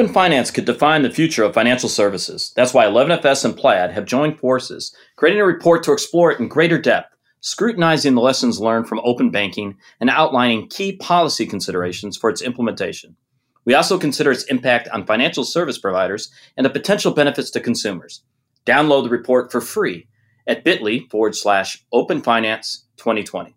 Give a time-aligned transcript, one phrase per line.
[0.00, 2.54] Open finance could define the future of financial services.
[2.56, 6.48] That's why 11FS and Plaid have joined forces, creating a report to explore it in
[6.48, 12.30] greater depth, scrutinizing the lessons learned from open banking and outlining key policy considerations for
[12.30, 13.14] its implementation.
[13.66, 18.22] We also consider its impact on financial service providers and the potential benefits to consumers.
[18.64, 20.08] Download the report for free
[20.46, 23.54] at bit.ly forward slash open finance 2020.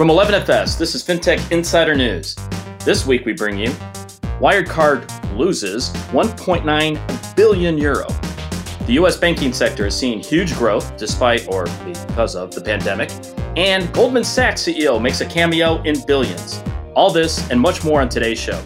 [0.00, 2.34] From 11FS, this is FinTech Insider News.
[2.86, 3.68] This week we bring you
[4.40, 8.06] Wirecard loses 1.9 billion euro.
[8.86, 13.10] The US banking sector is seeing huge growth despite or because of the pandemic,
[13.58, 16.64] and Goldman Sachs CEO makes a cameo in billions.
[16.94, 18.58] All this and much more on today's show.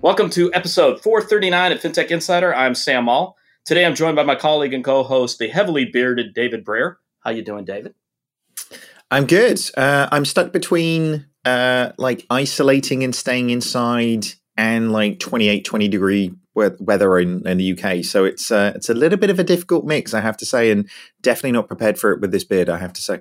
[0.00, 2.52] Welcome to episode 439 of FinTech Insider.
[2.52, 3.36] I'm Sam Maule.
[3.64, 6.98] Today I'm joined by my colleague and co-host, the heavily bearded David Brear.
[7.20, 7.94] How you doing, David?
[9.10, 9.60] I'm good.
[9.76, 14.26] Uh, I'm stuck between uh, like isolating and staying inside
[14.56, 18.04] and like 28, 20 degree weather in, in the UK.
[18.04, 20.70] So it's uh, it's a little bit of a difficult mix, I have to say,
[20.70, 20.88] and
[21.20, 23.20] definitely not prepared for it with this beard, I have to say.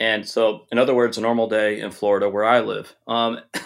[0.00, 2.96] And so, in other words, a normal day in Florida where I live.
[3.06, 3.38] Um,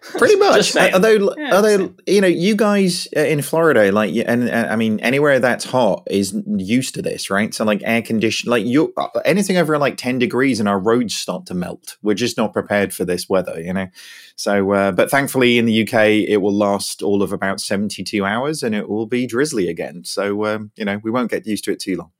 [0.00, 0.74] Pretty much.
[0.76, 4.98] Although, yeah, although you know, you guys uh, in Florida, like, and, and, I mean,
[4.98, 7.54] anywhere that's hot is used to this, right?
[7.54, 11.14] So, like, air condition, like, you uh, anything over like ten degrees, and our roads
[11.14, 11.98] start to melt.
[12.02, 13.86] We're just not prepared for this weather, you know.
[14.34, 18.64] So, uh, but thankfully, in the UK, it will last all of about seventy-two hours,
[18.64, 20.02] and it will be drizzly again.
[20.02, 22.10] So, um, you know, we won't get used to it too long.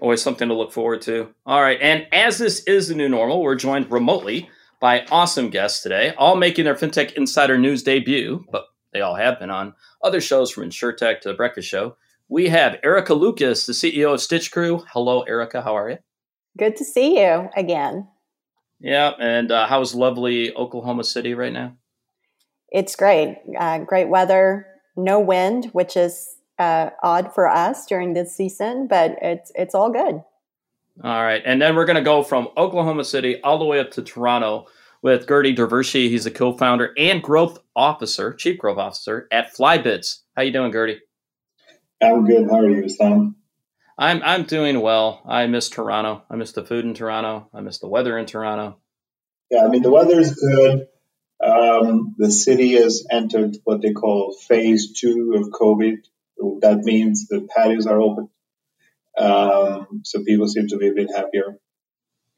[0.00, 1.32] Always something to look forward to.
[1.46, 1.78] All right.
[1.80, 4.48] And as this is the new normal, we're joined remotely
[4.80, 9.38] by awesome guests today, all making their FinTech Insider News debut, but they all have
[9.38, 11.96] been on other shows from InsureTech to The Breakfast Show.
[12.28, 14.84] We have Erica Lucas, the CEO of Stitch Crew.
[14.92, 15.62] Hello, Erica.
[15.62, 15.98] How are you?
[16.58, 18.08] Good to see you again.
[18.80, 19.12] Yeah.
[19.18, 21.76] And uh, how's lovely Oklahoma City right now?
[22.70, 23.38] It's great.
[23.58, 24.66] Uh, great weather,
[24.96, 29.90] no wind, which is uh, odd for us during this season, but it's it's all
[29.90, 30.22] good.
[31.04, 33.90] All right, and then we're going to go from Oklahoma City all the way up
[33.92, 34.66] to Toronto
[35.02, 36.08] with Gertie Dervishi.
[36.08, 40.20] He's a co-founder and growth officer, chief growth officer at Flybits.
[40.34, 41.00] How you doing, Gertie?
[42.02, 42.48] I'm good.
[42.50, 43.36] How are you, Sam?
[43.98, 45.22] I'm I'm doing well.
[45.26, 46.22] I miss Toronto.
[46.30, 47.48] I miss the food in Toronto.
[47.54, 48.78] I miss the weather in Toronto.
[49.50, 50.88] Yeah, I mean the weather is good.
[51.42, 55.98] Um, the city has entered what they call phase two of COVID,
[56.60, 58.28] that means the patios are open.
[59.18, 61.58] Um, so people seem to be a bit happier.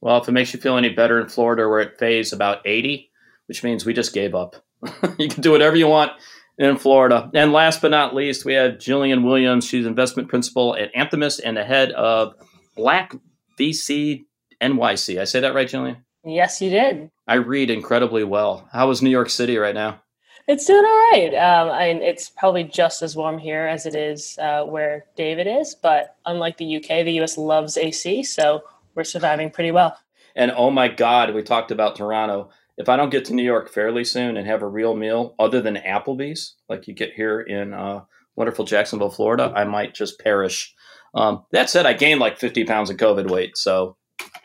[0.00, 3.10] Well, if it makes you feel any better in Florida, we're at phase about 80,
[3.47, 4.56] which means we just gave up.
[5.19, 6.12] you can do whatever you want
[6.56, 7.31] in Florida.
[7.34, 9.66] And last but not least, we have Jillian Williams.
[9.66, 12.34] She's investment principal at Anthemis and the head of
[12.76, 13.15] Black
[13.59, 14.26] VC
[14.62, 15.20] NYC.
[15.20, 16.03] I say that right, Jillian?
[16.25, 17.10] Yes, you did.
[17.26, 18.69] I read incredibly well.
[18.72, 20.03] How is New York City right now?
[20.48, 21.34] It's doing all right.
[21.34, 25.47] Um, I mean, it's probably just as warm here as it is uh, where David
[25.47, 28.62] is, but unlike the UK, the US loves AC, so
[28.94, 29.98] we're surviving pretty well.
[30.34, 32.48] And oh my God, we talked about Toronto.
[32.78, 35.60] If I don't get to New York fairly soon and have a real meal other
[35.60, 38.04] than Applebee's, like you get here in uh,
[38.34, 40.75] wonderful Jacksonville, Florida, I might just perish.
[41.15, 43.59] Um, that said, I gained like 50 pounds of COVID weight.
[43.59, 43.97] So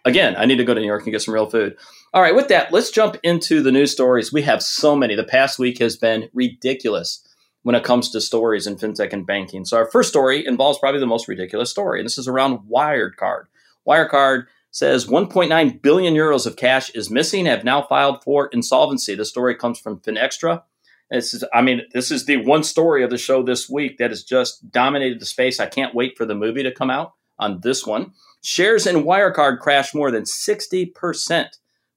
[0.06, 1.78] again, I need to go to New York and get some real food.
[2.14, 4.34] All right, with that, let's jump into the news stories.
[4.34, 5.16] We have so many.
[5.16, 7.28] The past week has been ridiculous
[7.64, 9.66] when it comes to stories in fintech and banking.
[9.66, 13.46] So, our first story involves probably the most ridiculous story, and this is around Wirecard.
[13.88, 19.16] Wirecard says 1.9 billion euros of cash is missing, have now filed for insolvency.
[19.16, 20.64] The story comes from Finextra.
[21.12, 24.10] This is, I mean, this is the one story of the show this week that
[24.10, 25.60] has just dominated the space.
[25.60, 28.12] I can't wait for the movie to come out on this one.
[28.42, 31.48] Shares in Wirecard crashed more than 60%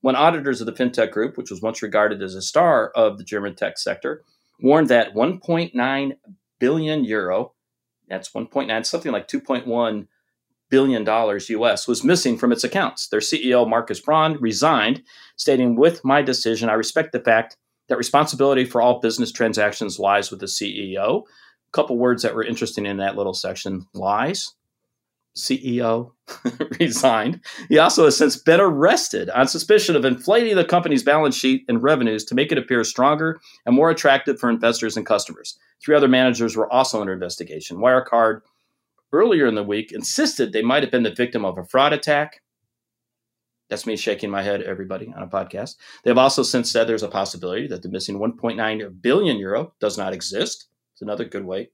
[0.01, 3.25] when auditors of the fintech group, which was once regarded as a star of the
[3.25, 4.23] German tech sector,
[4.61, 6.13] warned that 1.9
[6.59, 7.53] billion euro,
[8.09, 10.07] that's 1.9, something like 2.1
[10.69, 13.09] billion dollars US was missing from its accounts.
[13.09, 15.03] Their CEO Markus Braun resigned,
[15.37, 17.57] stating, "With my decision, I respect the fact
[17.89, 22.45] that responsibility for all business transactions lies with the CEO." A couple words that were
[22.45, 24.55] interesting in that little section: lies,
[25.37, 26.13] CEO
[26.81, 27.41] resigned.
[27.69, 31.83] He also has since been arrested on suspicion of inflating the company's balance sheet and
[31.83, 35.59] revenues to make it appear stronger and more attractive for investors and customers.
[35.83, 37.77] Three other managers were also under investigation.
[37.77, 38.41] Wirecard,
[39.13, 42.41] earlier in the week, insisted they might have been the victim of a fraud attack.
[43.69, 45.77] That's me shaking my head, everybody, on a podcast.
[46.03, 49.99] They have also since said there's a possibility that the missing 1.9 billion euro does
[49.99, 50.69] not exist.
[50.95, 51.71] It's another good way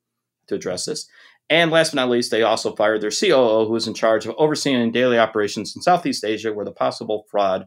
[0.48, 1.06] to address this.
[1.50, 4.34] And last but not least, they also fired their COO, who was in charge of
[4.38, 7.66] overseeing daily operations in Southeast Asia, where the possible fraud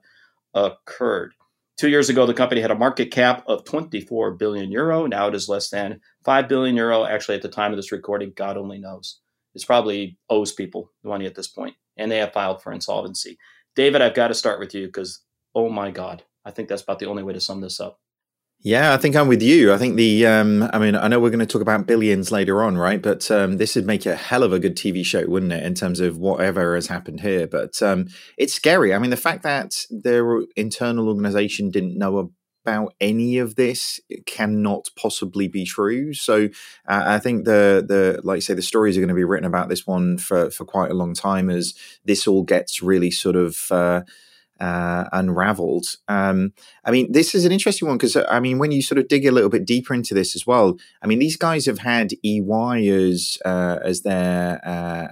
[0.54, 1.33] occurred.
[1.77, 5.06] Two years ago, the company had a market cap of 24 billion euro.
[5.06, 7.04] Now it is less than 5 billion euro.
[7.04, 9.19] Actually, at the time of this recording, God only knows.
[9.54, 13.38] It's probably owes people money at this point, and they have filed for insolvency.
[13.75, 15.21] David, I've got to start with you because,
[15.54, 18.00] oh my God, I think that's about the only way to sum this up.
[18.62, 19.72] Yeah, I think I'm with you.
[19.72, 22.63] I think the, um, I mean, I know we're going to talk about billions later
[22.63, 23.00] on, right?
[23.00, 25.75] But um, this would make a hell of a good TV show, wouldn't it, in
[25.75, 27.46] terms of whatever has happened here?
[27.46, 28.07] But um,
[28.38, 28.92] it's scary.
[28.94, 32.31] I mean, the fact that their internal organization didn't know
[32.66, 36.16] about any of this cannot possibly be true.
[36.16, 36.46] So
[36.88, 39.69] uh, I think the the like say the stories are going to be written about
[39.69, 43.60] this one for for quite a long time as this all gets really sort of.
[43.69, 44.02] Uh,
[44.60, 45.98] uh, unraveled.
[46.07, 46.54] Um,
[46.84, 49.25] I mean, this is an interesting one because I mean, when you sort of dig
[49.25, 52.88] a little bit deeper into this as well, I mean, these guys have had EY
[52.88, 55.07] as uh, as their uh,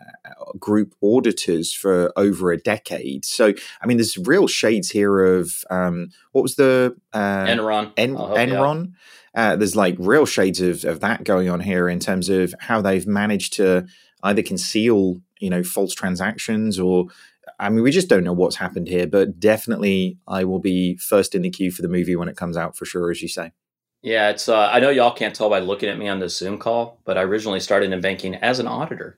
[0.60, 3.26] group auditors for over a decade.
[3.26, 7.92] So, I mean, there's real shades here of um, what was the uh, Enron?
[7.98, 8.94] En- Enron.
[9.36, 12.82] Uh, there's like real shades of, of that going on here in terms of how
[12.82, 13.86] they've managed to
[14.22, 17.08] either conceal you know false transactions or
[17.64, 21.34] I mean, we just don't know what's happened here, but definitely I will be first
[21.34, 23.54] in the queue for the movie when it comes out for sure, as you say.
[24.02, 24.50] Yeah, it's.
[24.50, 27.18] Uh, I know y'all can't tell by looking at me on this Zoom call, but
[27.18, 29.18] I originally started in banking as an auditor,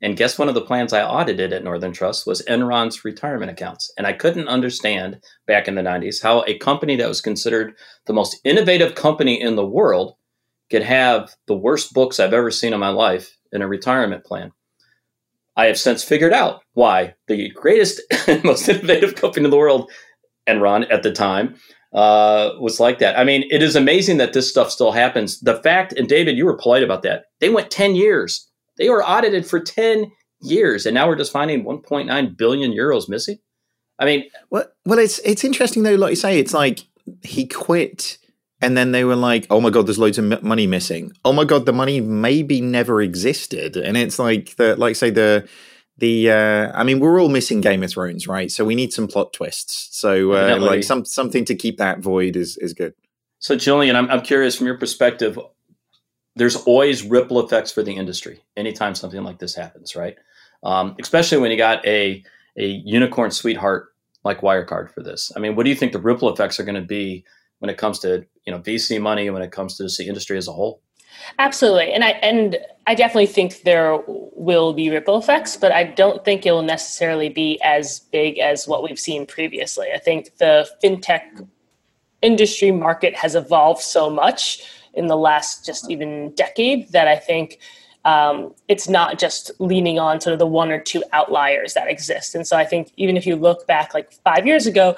[0.00, 3.92] and guess one of the plans I audited at Northern Trust was Enron's retirement accounts,
[3.98, 7.74] and I couldn't understand back in the '90s how a company that was considered
[8.06, 10.14] the most innovative company in the world
[10.70, 14.52] could have the worst books I've ever seen in my life in a retirement plan.
[15.60, 19.90] I have since figured out why the greatest and most innovative company in the world,
[20.48, 21.54] Enron at the time,
[21.92, 23.18] uh, was like that.
[23.18, 25.38] I mean, it is amazing that this stuff still happens.
[25.40, 27.24] The fact, and David, you were polite about that.
[27.40, 28.48] They went 10 years.
[28.78, 30.10] They were audited for 10
[30.40, 33.36] years, and now we're just finding 1.9 billion euros missing.
[33.98, 35.96] I mean, well, well, it's it's interesting though.
[35.96, 36.86] Like you say, it's like
[37.22, 38.16] he quit
[38.60, 41.44] and then they were like, "Oh my god, there's loads of money missing." Oh my
[41.44, 45.48] god, the money maybe never existed, and it's like the like say the
[45.98, 48.50] the uh, I mean, we're all missing Game of Thrones, right?
[48.50, 49.88] So we need some plot twists.
[49.96, 52.94] So uh, like some something to keep that void is is good.
[53.38, 55.38] So Jillian, I'm I'm curious from your perspective.
[56.36, 60.16] There's always ripple effects for the industry anytime something like this happens, right?
[60.62, 62.22] Um, especially when you got a
[62.56, 63.88] a unicorn sweetheart
[64.24, 65.32] like Wirecard for this.
[65.34, 67.24] I mean, what do you think the ripple effects are going to be
[67.60, 70.48] when it comes to you know VC money, when it comes to the industry as
[70.48, 70.82] a whole?
[71.38, 76.24] Absolutely, and I and I definitely think there will be ripple effects, but I don't
[76.24, 79.88] think it will necessarily be as big as what we've seen previously.
[79.94, 81.46] I think the fintech
[82.22, 84.62] industry market has evolved so much
[84.94, 87.58] in the last just even decade that I think
[88.04, 92.34] um, it's not just leaning on sort of the one or two outliers that exist.
[92.34, 94.96] And so I think even if you look back like five years ago,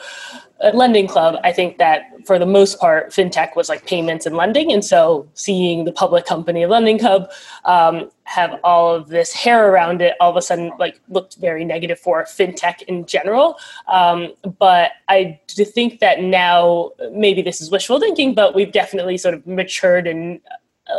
[0.63, 4.37] at Lending Club, I think that for the most part, fintech was like payments and
[4.37, 4.73] lending.
[4.73, 7.29] And so seeing the public company Lending Club
[7.65, 11.65] um, have all of this hair around it, all of a sudden like looked very
[11.65, 13.59] negative for fintech in general.
[13.89, 19.19] Um, but I do think that now maybe this is wishful thinking, but we've definitely
[19.19, 20.41] sort of matured and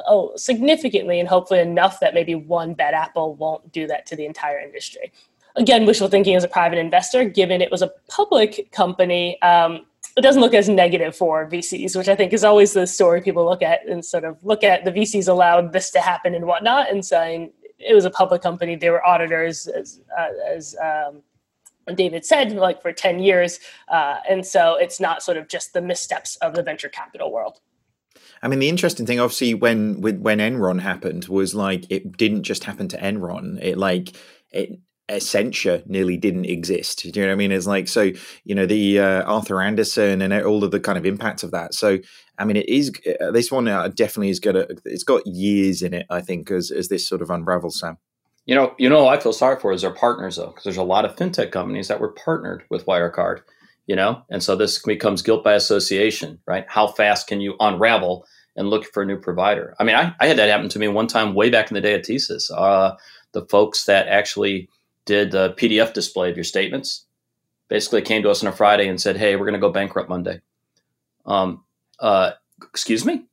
[0.08, 4.26] oh, significantly and hopefully enough that maybe one bad apple won't do that to the
[4.26, 5.12] entire industry.
[5.56, 10.22] Again, wishful thinking as a private investor, given it was a public company, um, it
[10.22, 13.62] doesn't look as negative for VCs, which I think is always the story people look
[13.62, 17.04] at and sort of look at the VCs allowed this to happen and whatnot, and
[17.04, 21.22] saying it was a public company, they were auditors as, uh, as um,
[21.96, 23.60] David said, like for 10 years.
[23.88, 27.60] Uh, and so it's not sort of just the missteps of the venture capital world.
[28.44, 32.66] I mean, the interesting thing, obviously, when when Enron happened, was like it didn't just
[32.66, 33.58] happen to Enron.
[33.64, 34.16] It like
[34.52, 37.04] it Accenture nearly didn't exist.
[37.04, 37.54] Do you know what I mean?
[37.54, 38.12] It's like so,
[38.44, 41.74] you know, the uh, Arthur Andersen and all of the kind of impacts of that.
[41.74, 42.00] So,
[42.38, 44.66] I mean, it is uh, this one uh, definitely is gonna.
[44.84, 46.06] it's got years in it.
[46.10, 47.98] I think as as this sort of unravels, Sam.
[48.46, 50.84] You know, you know, I feel sorry for is our partners though, because there's a
[50.84, 53.40] lot of fintech companies that were partnered with Wirecard.
[53.86, 56.66] You know, and so this becomes guilt by association, right?
[56.70, 58.26] How fast can you unravel
[58.56, 59.76] and look for a new provider.
[59.80, 61.82] I mean, I, I had that happen to me one time way back in the
[61.82, 62.52] day at TSYS.
[62.56, 62.96] Uh,
[63.32, 64.70] the folks that actually
[65.06, 67.06] did the PDF display of your statements
[67.68, 70.10] basically came to us on a Friday and said, "Hey, we're going to go bankrupt
[70.10, 70.42] Monday."
[71.26, 71.64] Um,
[72.00, 73.26] uh, excuse me,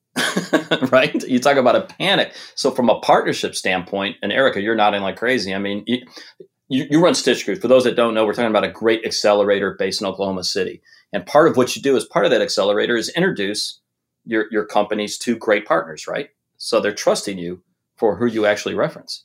[0.91, 1.15] right?
[1.25, 2.33] You talk about a panic.
[2.55, 5.55] So, from a partnership standpoint, and Erica, you're nodding like crazy.
[5.55, 6.07] I mean, you,
[6.71, 7.57] you, you run Stitch Crew.
[7.57, 10.81] For those that don't know, we're talking about a great accelerator based in Oklahoma City.
[11.13, 13.81] And part of what you do as part of that accelerator is introduce
[14.25, 16.31] your your companies to great partners, right?
[16.57, 17.63] So they're trusting you
[17.97, 19.25] for who you actually reference.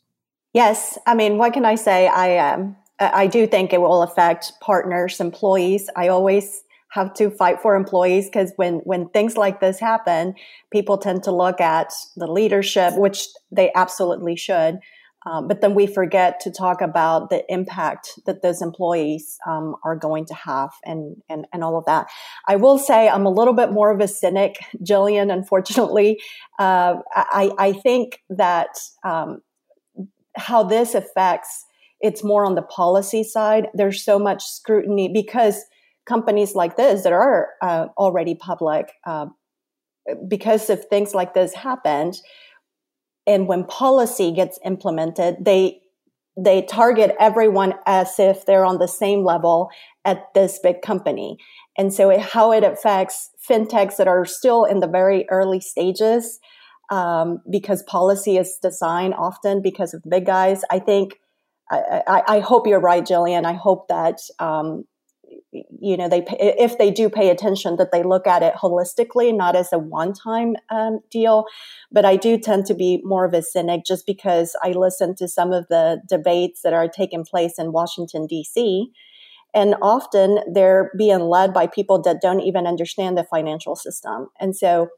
[0.54, 2.08] Yes, I mean, what can I say?
[2.08, 5.90] I um, I do think it will affect partners, employees.
[5.96, 10.34] I always have to fight for employees because when when things like this happen,
[10.72, 14.80] people tend to look at the leadership, which they absolutely should.
[15.26, 19.96] Um, but then we forget to talk about the impact that those employees um, are
[19.96, 22.08] going to have and, and, and all of that.
[22.48, 26.22] I will say I'm a little bit more of a cynic, Jillian, unfortunately.
[26.60, 28.70] Uh, I, I think that
[29.04, 29.42] um,
[30.36, 31.66] how this affects,
[32.02, 33.68] it's more on the policy side.
[33.74, 35.64] There's so much scrutiny because
[36.06, 39.28] companies like this that are uh, already public, uh,
[40.28, 42.20] because if things like this happened,
[43.28, 45.82] and when policy gets implemented, they
[46.38, 49.70] they target everyone as if they're on the same level
[50.04, 51.38] at this big company.
[51.78, 56.40] And so it, how it affects fintechs that are still in the very early stages,
[56.92, 60.64] um, because policy is designed often because of big guys.
[60.70, 61.14] I think,
[61.72, 63.46] I, I, I hope you're right, Jillian.
[63.46, 64.84] I hope that um,
[65.52, 69.56] you know they if they do pay attention that they look at it holistically not
[69.56, 71.46] as a one-time um, deal
[71.92, 75.28] but i do tend to be more of a cynic just because i listen to
[75.28, 78.92] some of the debates that are taking place in washington d.c
[79.54, 84.56] and often they're being led by people that don't even understand the financial system and
[84.56, 84.90] so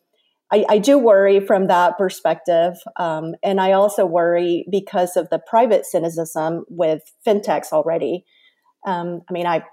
[0.50, 2.76] I, I do worry from that perspective.
[2.96, 8.24] Um, and I also worry because of the private cynicism with fintechs already.
[8.86, 9.64] Um, I mean, I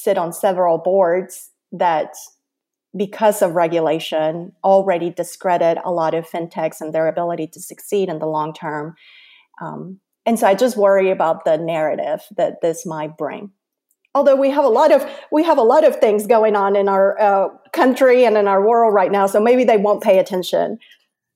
[0.00, 2.14] sit on several boards that
[2.96, 8.18] because of regulation already discredit a lot of fintechs and their ability to succeed in
[8.18, 8.94] the long term.
[9.60, 13.50] Um, and so i just worry about the narrative that this might bring.
[14.14, 16.88] Although we have a lot of we have a lot of things going on in
[16.88, 20.78] our uh, country and in our world right now so maybe they won't pay attention.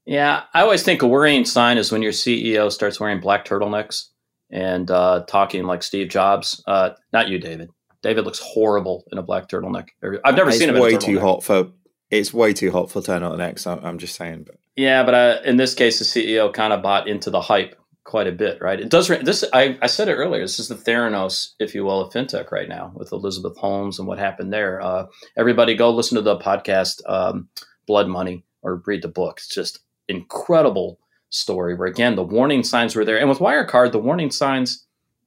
[0.07, 4.09] Yeah i always think a worrying sign is when your ceo starts wearing black turtlenecks
[4.51, 6.63] and uh, talking like steve jobs.
[6.67, 7.69] Uh, not you david
[8.05, 9.89] David looks horrible in a black turtleneck.
[10.25, 10.77] I've never it's seen him.
[10.77, 11.71] It's way too hot for.
[12.11, 13.67] It's way too hot for turtlenecks.
[13.67, 14.45] I'm just saying.
[14.45, 14.57] But.
[14.77, 18.27] Yeah, but uh, in this case, the CEO kind of bought into the hype quite
[18.27, 18.79] a bit, right?
[18.79, 19.09] It does.
[19.09, 20.43] This I, I said it earlier.
[20.43, 24.07] This is the Theranos, if you will, of fintech right now with Elizabeth Holmes and
[24.07, 24.83] what happened there.
[24.83, 25.07] Uh,
[25.39, 27.49] everybody, go listen to the podcast um,
[27.87, 29.39] Blood Money or read the book.
[29.39, 30.99] It's just incredible
[31.31, 34.84] story where again the warning signs were there, and with Wirecard, the warning signs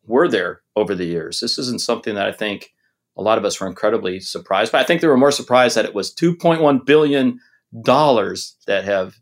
[0.08, 1.40] were there over the years.
[1.40, 2.74] This isn't something that I think
[3.18, 4.80] a lot of us were incredibly surprised by.
[4.80, 7.40] I think they were more surprised that it was 2.1 billion
[7.84, 9.16] dollars that have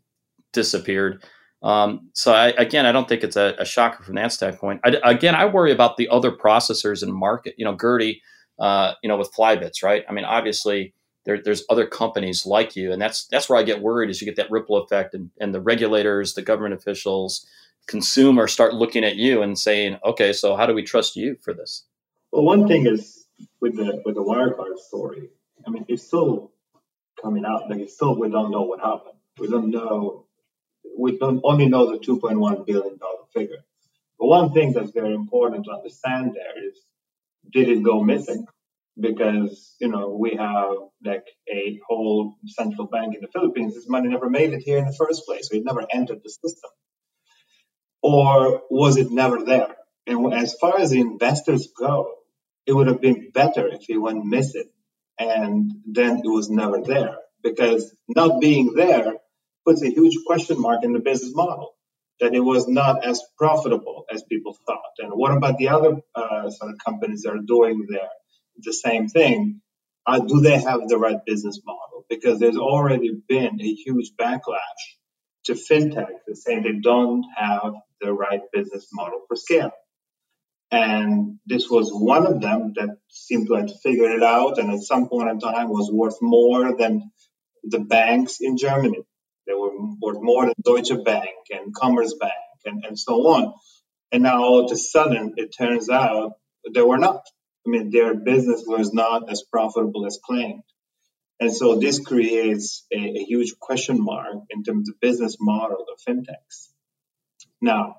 [0.52, 1.24] disappeared.
[1.62, 4.80] Um, so I, again, I don't think it's a, a shocker from that standpoint.
[4.84, 7.54] I, again, I worry about the other processors in market.
[7.56, 8.22] You know, Gertie,
[8.58, 10.04] uh, you know, with Flybits, right?
[10.08, 13.82] I mean, obviously there, there's other companies like you, and that's that's where I get
[13.82, 14.10] worried.
[14.10, 17.46] Is you get that ripple effect, and, and the regulators, the government officials,
[17.86, 21.54] consumer start looking at you and saying, okay, so how do we trust you for
[21.54, 21.84] this?
[22.32, 23.26] Well, one thing is
[23.60, 25.30] with the with the Wirecard story.
[25.66, 26.52] I mean, it's still
[27.20, 27.68] coming out.
[27.70, 29.18] Like, it's still we don't know what happened.
[29.38, 30.26] We don't know.
[30.98, 33.64] We don't only know the 2.1 billion dollar figure.
[34.18, 36.78] But one thing that's very important to understand there is,
[37.52, 38.46] did it go missing?
[38.98, 40.72] Because you know we have
[41.04, 43.74] like a whole central bank in the Philippines.
[43.74, 45.48] This money never made it here in the first place.
[45.48, 46.70] So it never entered the system
[48.06, 49.74] or was it never there?
[50.06, 52.14] And as far as the investors go,
[52.64, 54.70] it would have been better if it went missing
[55.18, 59.14] and then it was never there because not being there
[59.64, 61.74] puts a huge question mark in the business model
[62.20, 64.94] that it was not as profitable as people thought.
[65.00, 68.08] And what about the other uh, sort of companies that are doing there
[68.58, 69.60] the same thing?
[70.06, 72.06] Uh, do they have the right business model?
[72.08, 74.82] Because there's already been a huge backlash
[75.46, 79.72] to fintech saying they don't have the right business model for scale.
[80.70, 84.80] And this was one of them that seemed to have figured it out and at
[84.80, 87.10] some point in time was worth more than
[87.62, 89.02] the banks in Germany.
[89.46, 92.30] They were worth more than Deutsche Bank and Commerzbank
[92.64, 93.54] and, and so on.
[94.10, 96.32] And now all of a sudden it turns out
[96.74, 97.22] they were not.
[97.66, 100.62] I mean, their business was not as profitable as claimed.
[101.38, 106.00] And so this creates a, a huge question mark in terms of business model of
[106.06, 106.70] fintechs.
[107.60, 107.96] Now,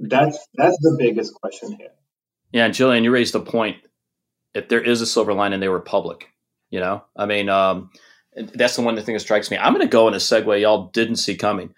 [0.00, 1.90] that's that's the biggest question here.
[2.52, 3.76] Yeah, Jillian, you raised the point.
[4.54, 6.28] If there is a silver lining, they were public.
[6.70, 7.90] You know, I mean, um,
[8.54, 9.56] that's the one thing that strikes me.
[9.56, 11.74] I'm going to go in a segue y'all didn't see coming.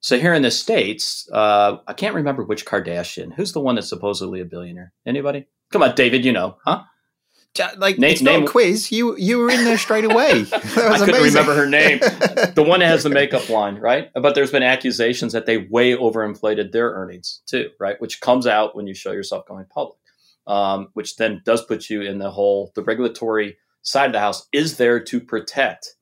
[0.00, 3.32] So here in the states, uh, I can't remember which Kardashian.
[3.34, 4.92] Who's the one that's supposedly a billionaire?
[5.06, 5.46] Anybody?
[5.72, 6.24] Come on, David.
[6.24, 6.82] You know, huh?
[7.76, 8.90] Like name, it's not name, a quiz.
[8.90, 10.30] You you were in there straight away.
[10.52, 10.58] I
[10.98, 11.24] couldn't amazing.
[11.24, 11.98] remember her name.
[12.54, 14.10] the one that has the makeup line, right?
[14.14, 18.00] But there's been accusations that they way overinflated their earnings too, right?
[18.00, 19.98] Which comes out when you show yourself going public,
[20.48, 24.48] um, which then does put you in the whole the regulatory side of the house
[24.52, 25.94] is there to protect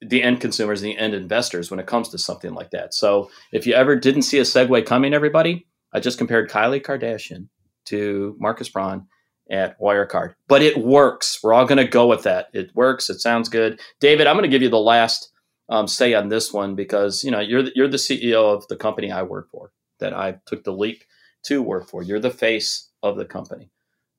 [0.00, 2.94] the end consumers, the end investors when it comes to something like that.
[2.94, 7.48] So if you ever didn't see a segue coming, everybody, I just compared Kylie Kardashian
[7.86, 9.06] to Markus Braun
[9.50, 10.34] at Wirecard.
[10.48, 11.40] But it works.
[11.42, 12.48] We're all going to go with that.
[12.52, 13.10] It works.
[13.10, 13.80] It sounds good.
[14.00, 15.30] David, I'm going to give you the last
[15.68, 18.76] um, say on this one because you know you're the, you're the CEO of the
[18.76, 21.04] company I work for that I took the leap
[21.44, 22.02] to work for.
[22.02, 23.70] You're the face of the company.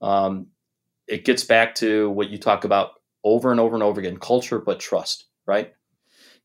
[0.01, 0.47] Um,
[1.07, 2.91] it gets back to what you talk about
[3.23, 5.25] over and over and over again: culture, but trust.
[5.45, 5.73] Right?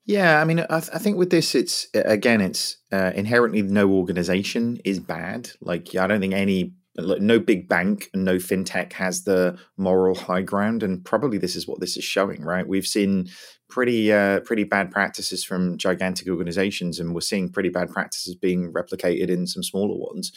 [0.07, 3.91] Yeah, I mean, I, th- I, think with this, it's again, it's uh, inherently no
[3.91, 5.51] organization is bad.
[5.61, 10.43] Like, I don't think any no big bank and no fintech has the moral high
[10.43, 12.67] ground and probably this is what this is showing right?
[12.67, 13.29] We've seen
[13.69, 18.73] pretty uh, pretty bad practices from gigantic organizations and we're seeing pretty bad practices being
[18.73, 20.33] replicated in some smaller ones.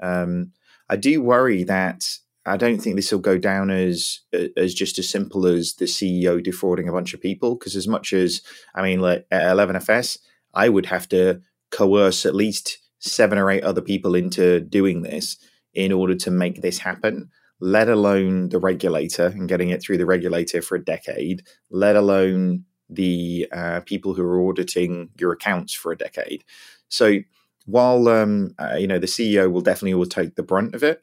[0.00, 0.52] Um,
[0.88, 2.04] i do worry that
[2.46, 4.20] i don't think this will go down as
[4.56, 8.12] as just as simple as the ceo defrauding a bunch of people because as much
[8.12, 8.42] as
[8.74, 10.18] i mean like at 11fs
[10.52, 11.40] i would have to
[11.70, 15.36] coerce at least seven or eight other people into doing this
[15.74, 20.06] in order to make this happen, let alone the regulator and getting it through the
[20.06, 25.92] regulator for a decade, let alone the uh, people who are auditing your accounts for
[25.92, 26.44] a decade.
[26.88, 27.18] So
[27.66, 31.02] while um, uh, you know the CEO will definitely will take the brunt of it,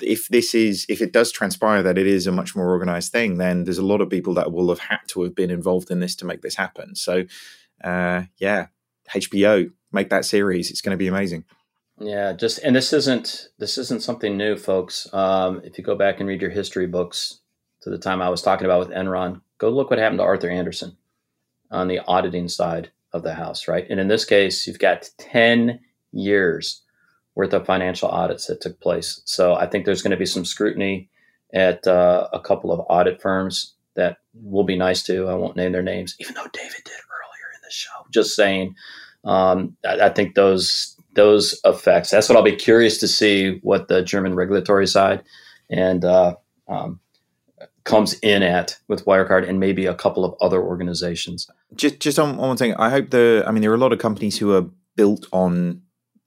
[0.00, 3.38] if this is if it does transpire that it is a much more organized thing,
[3.38, 6.00] then there's a lot of people that will have had to have been involved in
[6.00, 6.94] this to make this happen.
[6.94, 7.24] So
[7.84, 8.66] uh, yeah,
[9.10, 11.44] HBO make that series; it's going to be amazing.
[12.00, 15.06] Yeah, just and this isn't this isn't something new, folks.
[15.12, 17.40] Um, if you go back and read your history books
[17.82, 20.48] to the time I was talking about with Enron, go look what happened to Arthur
[20.48, 20.96] Andersen
[21.70, 23.86] on the auditing side of the house, right?
[23.90, 25.80] And in this case, you've got ten
[26.10, 26.82] years
[27.34, 29.20] worth of financial audits that took place.
[29.26, 31.10] So I think there's going to be some scrutiny
[31.52, 35.28] at uh, a couple of audit firms that will be nice to.
[35.28, 37.90] I won't name their names, even though David did earlier in the show.
[38.10, 38.74] Just saying,
[39.24, 42.10] um, I, I think those those effects.
[42.10, 45.22] That's what I'll be curious to see what the German regulatory side
[45.68, 46.36] and uh,
[46.68, 47.00] um,
[47.84, 51.48] comes in at with Wirecard and maybe a couple of other organizations.
[51.74, 53.44] Just just on, one thing, I hope the.
[53.46, 55.82] I mean, there are a lot of companies who are built on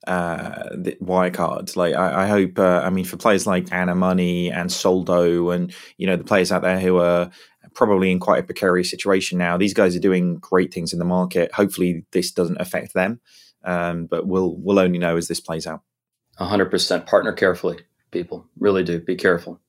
[0.06, 1.76] uh, the Wirecard.
[1.76, 2.58] Like, I, I hope.
[2.58, 6.50] Uh, I mean, for players like Anna Money and Soldo, and you know the players
[6.50, 7.30] out there who are
[7.74, 9.56] probably in quite a precarious situation now.
[9.56, 11.52] These guys are doing great things in the market.
[11.52, 13.20] Hopefully, this doesn't affect them.
[13.64, 15.82] Um, but we'll we'll only know as this plays out.
[16.38, 17.06] hundred percent.
[17.06, 17.78] Partner carefully,
[18.10, 18.46] people.
[18.58, 19.00] Really do.
[19.00, 19.60] Be careful.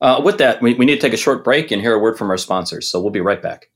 [0.00, 2.18] Uh, with that, we, we need to take a short break and hear a word
[2.18, 2.88] from our sponsors.
[2.88, 3.70] So we'll be right back.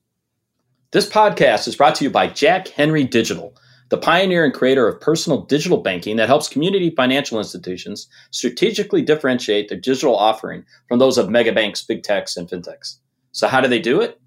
[0.90, 3.54] This podcast is brought to you by Jack Henry Digital,
[3.90, 9.68] the pioneer and creator of personal digital banking that helps community financial institutions strategically differentiate
[9.68, 12.96] their digital offering from those of mega banks, big techs, and fintechs.
[13.32, 14.20] So, how do they do it?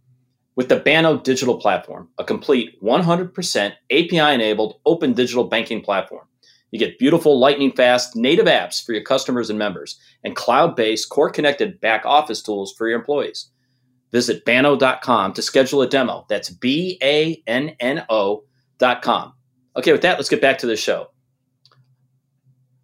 [0.55, 6.25] With the Banno digital platform, a complete 100% API enabled open digital banking platform.
[6.71, 11.09] You get beautiful, lightning fast native apps for your customers and members, and cloud based,
[11.09, 13.49] core connected back office tools for your employees.
[14.11, 16.25] Visit banno.com to schedule a demo.
[16.29, 19.33] That's B A N N O.com.
[19.75, 21.07] Okay, with that, let's get back to the show.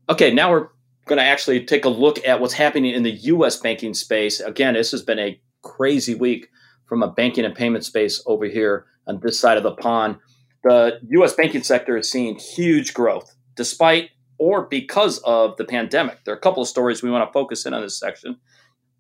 [0.10, 0.70] Okay, now we're
[1.06, 4.40] going to actually take a look at what's happening in the US banking space.
[4.40, 6.50] Again, this has been a crazy week
[6.88, 10.18] from a banking and payment space over here on this side of the pond.
[10.64, 16.24] The US banking sector is seeing huge growth despite or because of the pandemic.
[16.24, 18.38] There are a couple of stories we want to focus in on this section.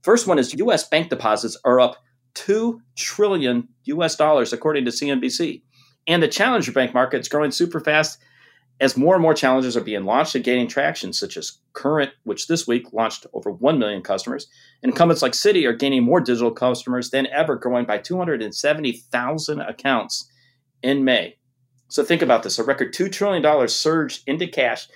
[0.04, 1.98] First one is US bank deposits are up
[2.36, 5.64] 2 trillion US dollars according to CNBC.
[6.08, 8.20] And the challenger bank market is growing super fast
[8.80, 12.48] as more and more challenges are being launched and gaining traction, such as Current, which
[12.48, 14.48] this week launched over 1 million customers,
[14.82, 20.30] and incumbents like Citi are gaining more digital customers than ever, growing by 270,000 accounts
[20.84, 21.38] in May.
[21.90, 24.88] So think about this a record $2 trillion surged into cash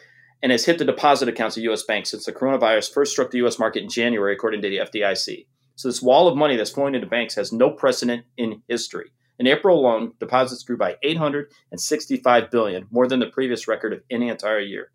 [0.43, 1.83] and has hit the deposit accounts of U.S.
[1.83, 3.59] banks since the coronavirus first struck the U.S.
[3.59, 5.45] market in January, according to the FDIC.
[5.75, 9.11] So this wall of money that's flowing into banks has no precedent in history.
[9.41, 14.29] In April alone, deposits grew by 865 billion, more than the previous record of any
[14.29, 14.91] entire year.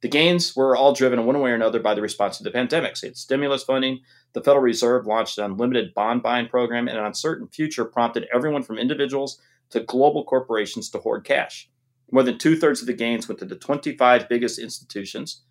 [0.00, 2.96] The gains were all driven one way or another by the response to the pandemic.
[2.96, 4.00] So stimulus funding,
[4.32, 8.62] the Federal Reserve launched an unlimited bond buying program, and an uncertain future prompted everyone
[8.62, 11.68] from individuals to global corporations to hoard cash.
[12.10, 15.42] More than two thirds of the gains went to the 25 biggest institutions.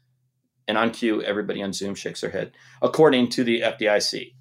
[0.68, 4.34] And on cue, everybody on Zoom shakes their head, according to the FDIC.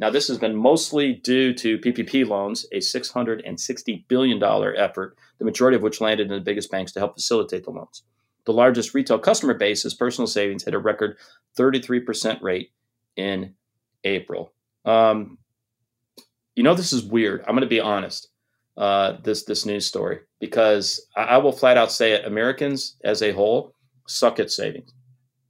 [0.00, 5.76] Now, this has been mostly due to PPP loans, a $660 billion effort, the majority
[5.76, 8.02] of which landed in the biggest banks to help facilitate the loans.
[8.46, 11.18] The largest retail customer base is personal savings hit a record
[11.58, 12.70] 33% rate
[13.16, 13.54] in
[14.04, 14.54] April.
[14.86, 15.36] Um,
[16.56, 17.40] you know, this is weird.
[17.42, 18.28] I'm going to be honest.
[18.76, 22.24] Uh, this this news story because I, I will flat out say it.
[22.24, 23.74] Americans as a whole
[24.06, 24.94] suck at savings.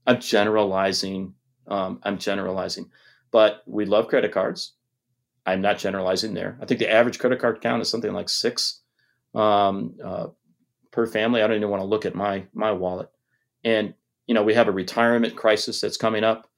[0.07, 1.35] I'm generalizing.
[1.69, 2.91] Um, I'm generalizing,
[3.31, 4.75] but we love credit cards.
[5.47, 6.59] I'm not generalizing there.
[6.61, 8.81] I think the average credit card count is something like six
[9.35, 10.29] um, uh,
[10.91, 11.43] per family.
[11.43, 13.11] I don't even want to look at my my wallet.
[13.65, 13.95] And
[14.27, 16.49] you know, we have a retirement crisis that's coming up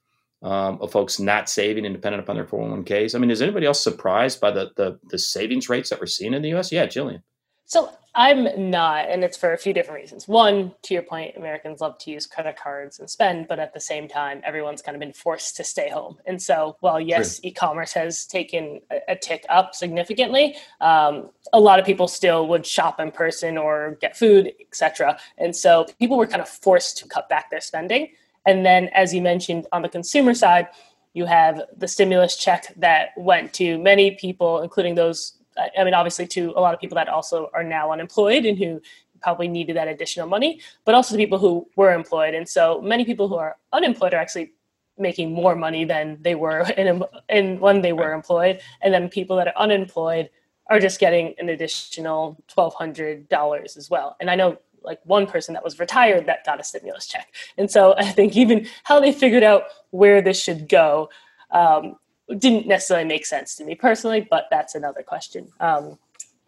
[0.43, 3.15] um, of folks not saving and dependent upon their 401ks.
[3.15, 6.35] I mean, is anybody else surprised by the, the, the savings rates that we're seeing
[6.35, 6.73] in the U.S.?
[6.73, 7.23] Yeah, Jillian.
[7.65, 10.29] So I'm not, and it's for a few different reasons.
[10.29, 13.81] One, to your point, Americans love to use credit cards and spend, but at the
[13.81, 16.19] same time, everyone's kind of been forced to stay home.
[16.27, 21.61] And so, while yes, e commerce has taken a, a, tick up significantly, um, a
[21.61, 25.19] lot of people still would shop in person or get food, etc.
[25.39, 28.09] And so, people were kind of forced to cut back their spending.
[28.45, 30.69] And then, as you mentioned, on the consumer side,
[31.15, 36.27] you have the stimulus check that went to many people, including those, I mean, obviously,
[36.29, 38.81] to a lot of people that also are now unemployed and who
[39.21, 42.35] probably needed that additional money, but also the people who were employed.
[42.35, 44.53] And so many people who are unemployed are actually
[44.99, 48.61] making more money than they were in, in when they were employed.
[48.83, 50.31] And then people that are unemployed
[50.69, 54.17] are just getting an additional $1,200 as well.
[54.21, 57.33] And I know like one person that was retired that got a stimulus check.
[57.57, 61.09] And so I think even how they figured out where this should go
[61.51, 61.97] um,
[62.39, 65.49] didn't necessarily make sense to me personally, but that's another question.
[65.61, 65.99] Um,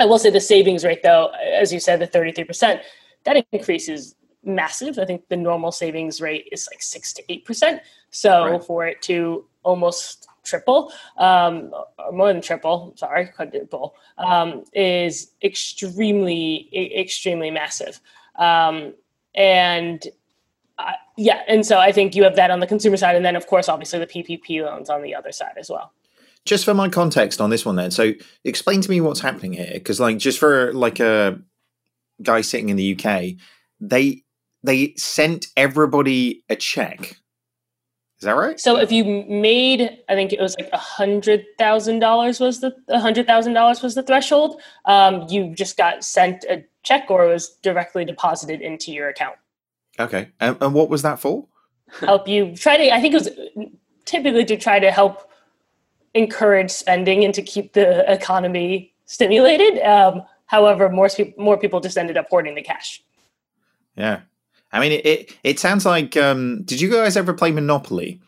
[0.00, 2.80] I will say the savings rate, though, as you said, the 33%,
[3.24, 4.98] that increase is massive.
[4.98, 7.80] I think the normal savings rate is like six to 8%.
[8.10, 8.64] So right.
[8.64, 16.68] for it to almost triple, um, or more than triple, sorry, quadruple, um, is extremely,
[16.72, 18.00] extremely massive.
[18.36, 18.94] Um,
[19.34, 20.06] and
[20.78, 23.36] uh, yeah, and so I think you have that on the consumer side, and then
[23.36, 25.92] of course, obviously, the PPP loans on the other side as well.
[26.44, 28.12] Just for my context on this one, then, so
[28.44, 31.38] explain to me what's happening here, because like just for like a
[32.22, 33.36] guy sitting in the UK,
[33.80, 34.22] they
[34.62, 37.16] they sent everybody a check.
[38.18, 38.58] Is that right?
[38.58, 42.74] So if you made, I think it was like a hundred thousand dollars was the
[42.88, 44.60] a hundred thousand dollars was the threshold.
[44.86, 49.36] Um, you just got sent a check or was directly deposited into your account.
[49.98, 50.30] Okay.
[50.40, 51.46] And, and what was that for?
[52.00, 53.28] help you try to, I think it was
[54.04, 55.30] typically to try to help
[56.14, 59.82] encourage spending and to keep the economy stimulated.
[59.82, 63.02] Um, however, more, more people just ended up hoarding the cash.
[63.96, 64.20] Yeah.
[64.72, 68.20] I mean, it, it, it sounds like, um, did you guys ever play Monopoly?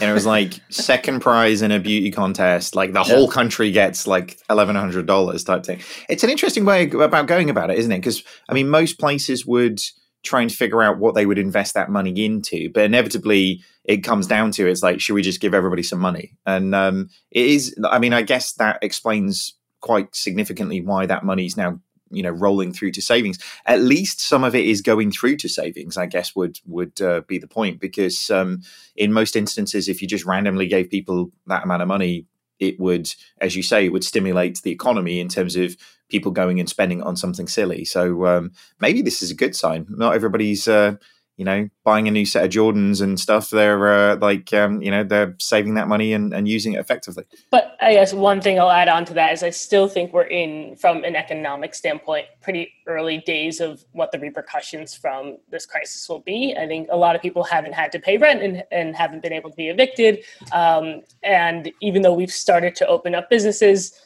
[0.00, 4.06] and it was like second prize in a beauty contest like the whole country gets
[4.06, 8.22] like $1100 type thing it's an interesting way about going about it isn't it because
[8.48, 9.82] i mean most places would
[10.22, 12.70] try and figure out what they would invest that money into.
[12.70, 16.32] But inevitably it comes down to it's like should we just give everybody some money?
[16.46, 21.46] And um, it is i mean i guess that explains quite significantly why that money
[21.46, 21.80] is now
[22.10, 23.38] you know rolling through to savings.
[23.66, 27.22] At least some of it is going through to savings i guess would would uh,
[27.26, 27.80] be the point.
[27.80, 28.62] Because um,
[28.96, 32.26] in most instances if you just randomly gave people that amount of money
[32.62, 35.76] it would as you say it would stimulate the economy in terms of
[36.08, 37.84] people going and spending on something silly.
[37.84, 39.86] So um, maybe this is a good sign.
[39.88, 40.96] Not everybody's uh,
[41.36, 44.90] you know, buying a new set of Jordans and stuff, they're uh, like, um, you
[44.90, 47.24] know, they're saving that money and, and using it effectively.
[47.50, 50.24] But I guess one thing I'll add on to that is I still think we're
[50.24, 56.08] in, from an economic standpoint, pretty early days of what the repercussions from this crisis
[56.08, 56.54] will be.
[56.56, 59.32] I think a lot of people haven't had to pay rent and, and haven't been
[59.32, 60.24] able to be evicted.
[60.52, 63.98] Um, and even though we've started to open up businesses,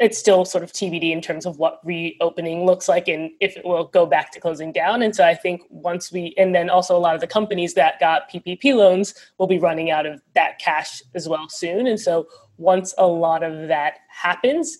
[0.00, 3.66] it's still sort of TBD in terms of what reopening looks like and if it
[3.66, 5.02] will go back to closing down.
[5.02, 8.00] And so I think once we, and then also a lot of the companies that
[8.00, 11.86] got PPP loans will be running out of that cash as well soon.
[11.86, 14.78] And so once a lot of that happens,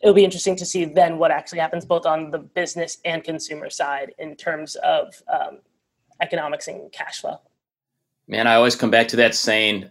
[0.00, 3.68] it'll be interesting to see then what actually happens both on the business and consumer
[3.68, 5.58] side in terms of um,
[6.22, 7.38] economics and cash flow.
[8.26, 9.88] Man, I always come back to that saying, you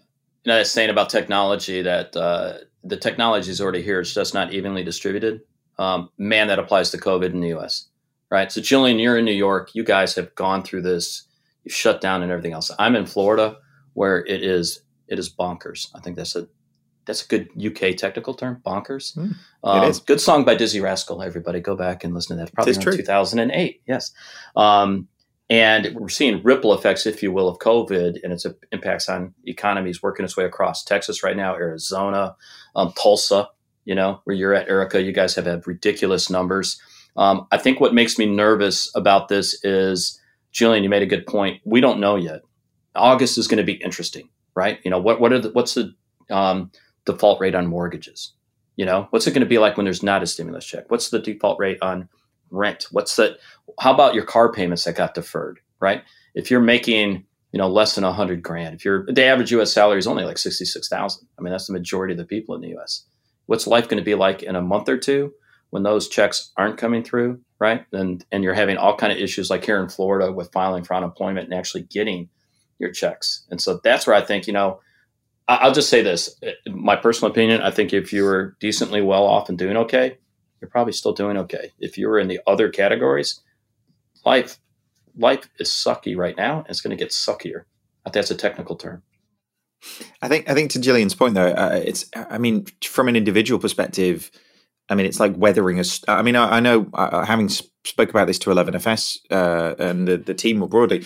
[0.48, 4.00] know, that saying about technology that, uh, the technology is already here.
[4.00, 5.42] It's just not evenly distributed.
[5.78, 7.88] Um, man, that applies to COVID in the U.S.
[8.30, 8.52] Right.
[8.52, 9.72] So, Jillian, you're in New York.
[9.74, 11.28] You guys have gone through this.
[11.64, 12.72] You've shut down and everything else.
[12.80, 13.58] I'm in Florida,
[13.94, 15.90] where it is it is bonkers.
[15.96, 16.48] I think that's a
[17.06, 19.16] that's a good UK technical term, bonkers.
[19.16, 20.00] Mm, um, it is.
[20.00, 21.22] Good song by Dizzee Rascal.
[21.22, 22.54] Everybody go back and listen to that.
[22.54, 23.82] Probably in 2008.
[23.88, 24.12] Yes.
[24.56, 25.08] Um,
[25.50, 30.02] And we're seeing ripple effects, if you will, of COVID and its impacts on economies
[30.02, 32.36] working its way across Texas right now, Arizona,
[32.76, 33.50] um, Tulsa,
[33.86, 35.04] you know, where you're at, Erica.
[35.04, 36.82] You guys have had ridiculous numbers.
[37.16, 40.20] Um, I think what makes me nervous about this is,
[40.52, 41.62] Jillian, you made a good point.
[41.64, 42.42] We don't know yet.
[42.96, 44.80] August is going to be interesting, right?
[44.84, 45.94] You know, what what are the, what's the
[46.32, 46.72] um,
[47.06, 48.34] default rate on mortgages?
[48.78, 50.90] You know, what's it going to be like when there's not a stimulus check?
[50.90, 52.10] What's the default rate on
[52.50, 52.88] rent?
[52.92, 53.38] What's the
[53.80, 56.04] how about your car payments that got deferred, right?
[56.34, 59.74] If you're making you know less than a hundred grand, if you're the average U.S.
[59.74, 61.28] salary is only like sixty six thousand.
[61.38, 63.06] I mean, that's the majority of the people in the U.S.
[63.48, 65.34] What's life going to be like in a month or two
[65.70, 67.86] when those checks aren't coming through, right?
[67.92, 70.96] And and you're having all kind of issues like here in Florida with filing for
[70.96, 72.30] unemployment and actually getting
[72.80, 73.46] your checks.
[73.50, 74.80] And so that's where I think you know
[75.48, 77.62] I'll just say this: eh, my personal opinion.
[77.62, 80.18] I think if you were decently well off and doing okay,
[80.66, 81.72] you're probably still doing okay.
[81.80, 83.40] If you were in the other categories,
[84.26, 84.58] life
[85.16, 87.66] life is sucky right now, and it's going to get suckier.
[88.12, 89.04] That's a technical term.
[90.22, 93.60] I think I think to Jillian's point though, uh, it's I mean from an individual
[93.60, 94.32] perspective,
[94.90, 95.84] I mean it's like weathering a.
[96.08, 100.18] I mean I, I know uh, having spoke about this to 11FS uh, and the,
[100.18, 101.06] the team more broadly,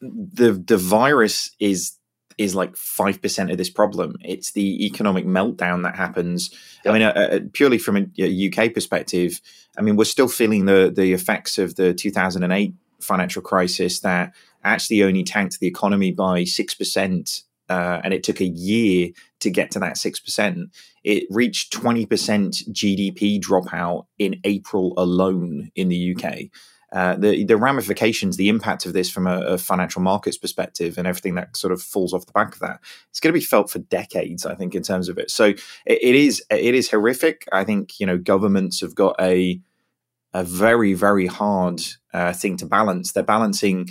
[0.00, 1.95] the the virus is
[2.38, 4.16] is like 5% of this problem.
[4.20, 6.50] It's the economic meltdown that happens.
[6.84, 6.94] Yep.
[6.94, 9.40] I mean, uh, uh purely from a, UK perspective,
[9.78, 15.02] I mean, we're still feeling the, the effects of the 2008 financial crisis that actually
[15.02, 17.42] only tanked the economy by 6%.
[17.68, 20.66] Uh, and it took a year to get to that 6%.
[21.02, 22.06] It reached 20%
[22.70, 26.50] GDP dropout in April alone in the UK.
[26.92, 31.06] Uh, the the ramifications, the impact of this from a, a, financial markets perspective, and
[31.06, 33.68] everything that sort of falls off the back of that, it's going to be felt
[33.68, 34.46] for decades.
[34.46, 35.30] I think in terms of it.
[35.30, 37.48] So it, it is it is horrific.
[37.52, 39.60] I think you know governments have got a
[40.32, 41.80] a very very hard
[42.14, 43.12] uh, thing to balance.
[43.12, 43.88] They're balancing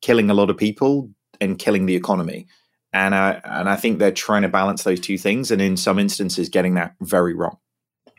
[0.00, 2.46] killing a lot of people and killing the economy.
[2.92, 5.98] And I, and I think they're trying to balance those two things, and in some
[5.98, 7.58] instances, getting that very wrong.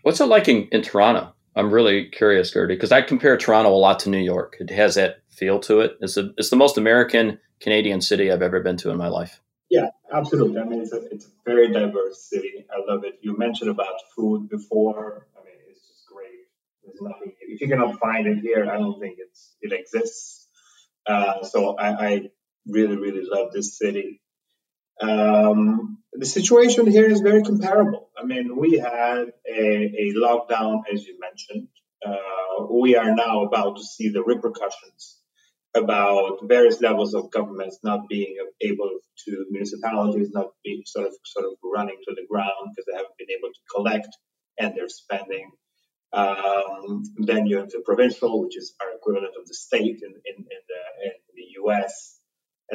[0.04, 1.34] What's it like in, in Toronto?
[1.58, 4.58] I'm really curious, Gertie, because I compare Toronto a lot to New York.
[4.60, 5.98] It has that feel to it.
[6.02, 9.42] It's, a, it's the most American Canadian city I've ever been to in my life.
[9.70, 10.62] Yeah, absolutely.
[10.62, 12.66] I mean, it's a, it's a very diverse city.
[12.72, 13.16] I love it.
[13.22, 15.26] You mentioned about food before.
[15.36, 16.46] I mean, it's just great.
[16.86, 17.34] There's nothing.
[17.42, 20.48] If you cannot find it here, I don't think it's it exists.
[21.08, 22.22] Uh, so I, I
[22.68, 24.22] really, really love this city.
[25.02, 28.10] Um, the situation here is very comparable.
[28.18, 29.62] I mean, we had a,
[30.04, 31.68] a lockdown, as you mentioned.
[32.06, 35.20] Uh, we are now about to see the repercussions
[35.76, 38.90] about various levels of governments not being able
[39.26, 43.18] to municipalities not being sort of sort of running to the ground because they haven't
[43.18, 44.08] been able to collect
[44.58, 45.52] and they're spending.
[46.14, 50.38] Um, then you have the provincial, which is our equivalent of the state in, in,
[50.38, 52.17] in, the, in the U.S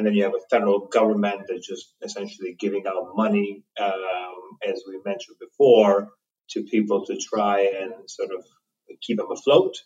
[0.03, 4.83] and then you have a federal government that's just essentially giving out money, um, as
[4.85, 6.09] we mentioned before,
[6.49, 8.43] to people to try and sort of
[9.01, 9.77] keep them afloat.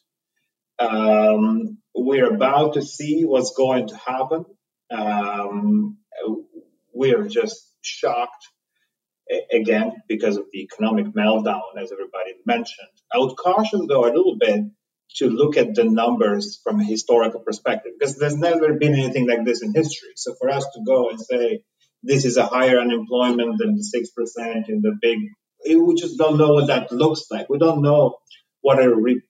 [0.79, 4.45] Um, we're about to see what's going to happen.
[4.89, 5.97] Um,
[6.95, 8.47] we're just shocked
[9.51, 12.87] again because of the economic meltdown, as everybody mentioned.
[13.13, 14.61] I would caution, though, a little bit
[15.15, 19.45] to look at the numbers from a historical perspective because there's never been anything like
[19.45, 20.09] this in history.
[20.15, 21.63] So for us to go and say
[22.03, 25.19] this is a higher unemployment than the six percent in the big,
[25.65, 27.49] we just don't know what that looks like.
[27.49, 28.17] We don't know
[28.61, 29.21] what a re-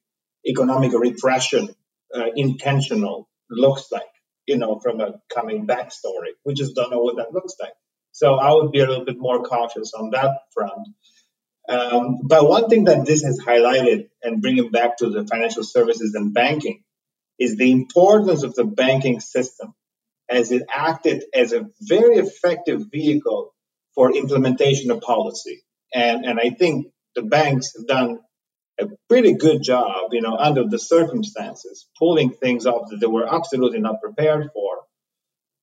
[0.46, 1.70] economic repression
[2.16, 4.04] uh, intentional looks like.
[4.46, 7.74] You know, from a coming back story, we just don't know what that looks like.
[8.12, 10.88] So I would be a little bit more cautious on that front.
[11.68, 16.14] Um, but one thing that this has highlighted and bringing back to the financial services
[16.16, 16.84] and banking
[17.38, 19.74] is the importance of the banking system
[20.30, 23.54] as it acted as a very effective vehicle
[23.96, 25.64] for implementation of policy.
[25.94, 28.20] And, and I think the banks have done
[28.80, 33.34] a pretty good job, you know, under the circumstances, pulling things off that they were
[33.34, 34.78] absolutely not prepared for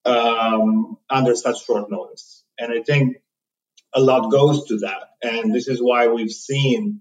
[0.05, 2.45] um, under such short notice.
[2.59, 3.17] And I think
[3.94, 5.11] a lot goes to that.
[5.22, 7.00] And this is why we've seen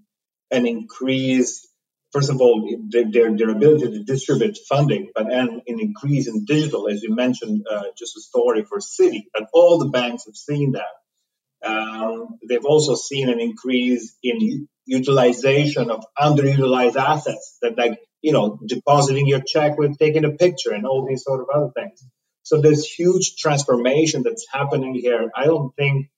[0.50, 1.66] an increase,
[2.12, 6.88] first of all, their, their ability to distribute funding, but an, an increase in digital,
[6.88, 9.24] as you mentioned, uh, just a story for Citi.
[9.34, 11.68] And all the banks have seen that.
[11.68, 18.58] Um, they've also seen an increase in utilization of underutilized assets that like you know
[18.66, 22.04] depositing your check with taking a picture and all these sort of other things
[22.42, 26.08] so there's huge transformation that's happening here i don't think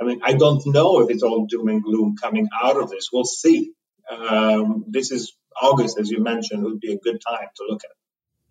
[0.00, 3.08] I mean, I don't know if it's all doom and gloom coming out of this.
[3.12, 3.72] We'll see.
[4.10, 7.90] Um, this is August, as you mentioned, would be a good time to look at.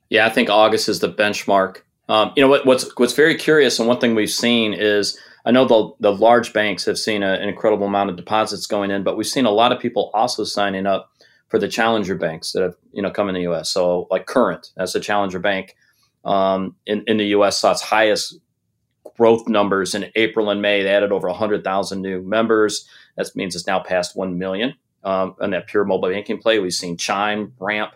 [0.10, 1.77] Yeah, I think August is the benchmark.
[2.08, 5.51] Um, you know what, what's what's very curious, and one thing we've seen is I
[5.51, 9.03] know the the large banks have seen a, an incredible amount of deposits going in,
[9.03, 11.10] but we've seen a lot of people also signing up
[11.47, 13.71] for the challenger banks that have you know come in the U.S.
[13.71, 15.75] So like Current as a challenger bank
[16.23, 17.58] um, in in the U.S.
[17.58, 18.39] saw its highest
[19.17, 20.84] growth numbers in April and May.
[20.84, 22.88] They added over 100,000 new members.
[23.17, 24.75] That means it's now past 1 million.
[25.04, 27.93] Um, and that pure mobile banking play, we've seen Chime, Ramp.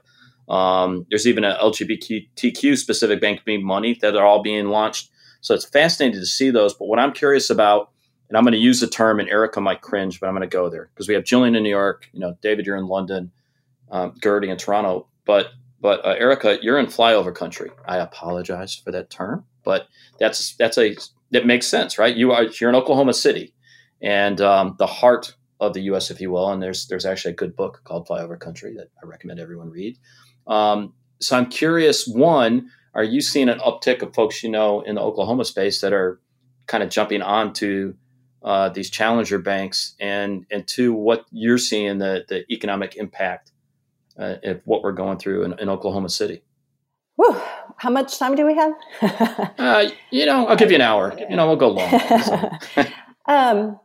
[0.47, 5.09] Um, there's even an LGBTQ specific bank being money that are all being launched.
[5.41, 6.73] So it's fascinating to see those.
[6.73, 7.91] But what I'm curious about,
[8.27, 10.53] and I'm going to use the term, and Erica might cringe, but I'm going to
[10.53, 12.09] go there because we have Jillian in New York.
[12.13, 13.31] You know, David, you're in London,
[13.91, 15.07] um, Gertie in Toronto.
[15.25, 15.47] But
[15.81, 17.71] but uh, Erica, you're in flyover country.
[17.87, 19.87] I apologize for that term, but
[20.19, 20.95] that's that's a
[21.31, 22.15] that makes sense, right?
[22.15, 23.53] You are you're in Oklahoma City,
[24.01, 26.51] and um, the heart of the U.S., if you will.
[26.51, 29.97] And there's there's actually a good book called Flyover Country that I recommend everyone read.
[30.47, 32.07] Um, so I'm curious.
[32.07, 35.93] One, are you seeing an uptick of folks you know in the Oklahoma space that
[35.93, 36.19] are
[36.67, 37.95] kind of jumping onto
[38.43, 39.95] uh, these challenger banks?
[39.99, 43.51] And and two, what you're seeing the the economic impact
[44.17, 46.43] uh, of what we're going through in, in Oklahoma City.
[47.15, 47.41] Whew.
[47.79, 48.73] How much time do we have?
[49.57, 51.17] uh, you know, I'll give you an hour.
[51.17, 52.01] You know, we'll go long.
[53.25, 53.79] um,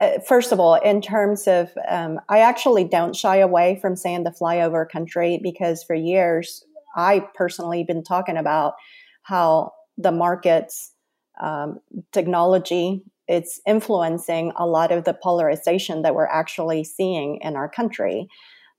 [0.00, 4.24] uh, first of all, in terms of, um, I actually don't shy away from saying
[4.24, 6.64] the flyover country because for years
[6.96, 8.74] I personally been talking about
[9.22, 10.92] how the markets,
[11.40, 11.78] um,
[12.12, 18.28] technology, it's influencing a lot of the polarization that we're actually seeing in our country.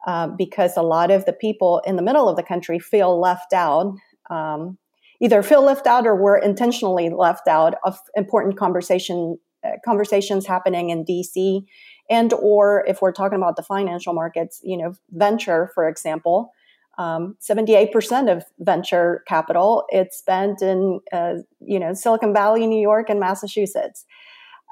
[0.08, 3.52] Uh, because a lot of the people in the middle of the country feel left
[3.52, 3.94] out,
[4.30, 4.78] um,
[5.22, 10.90] either feel left out or were intentionally left out of important conversation uh, conversations happening
[10.90, 11.66] in DC,
[12.10, 16.52] and or if we're talking about the financial markets, you know, venture, for example.
[16.98, 23.10] Um, 78% of venture capital it's spent in uh, you know Silicon Valley, New York,
[23.10, 24.06] and Massachusetts.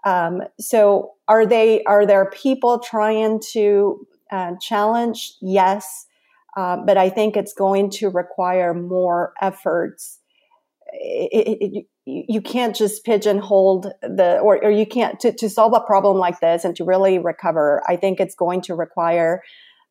[0.06, 5.34] Um, so are they are there people trying to uh, challenge?
[5.42, 6.06] Yes,
[6.58, 10.20] uh, but I think it's going to require more efforts.
[10.92, 15.82] It, it, you can't just pigeonhole the or, or you can't to, to solve a
[15.82, 19.44] problem like this and to really recover i think it's going to require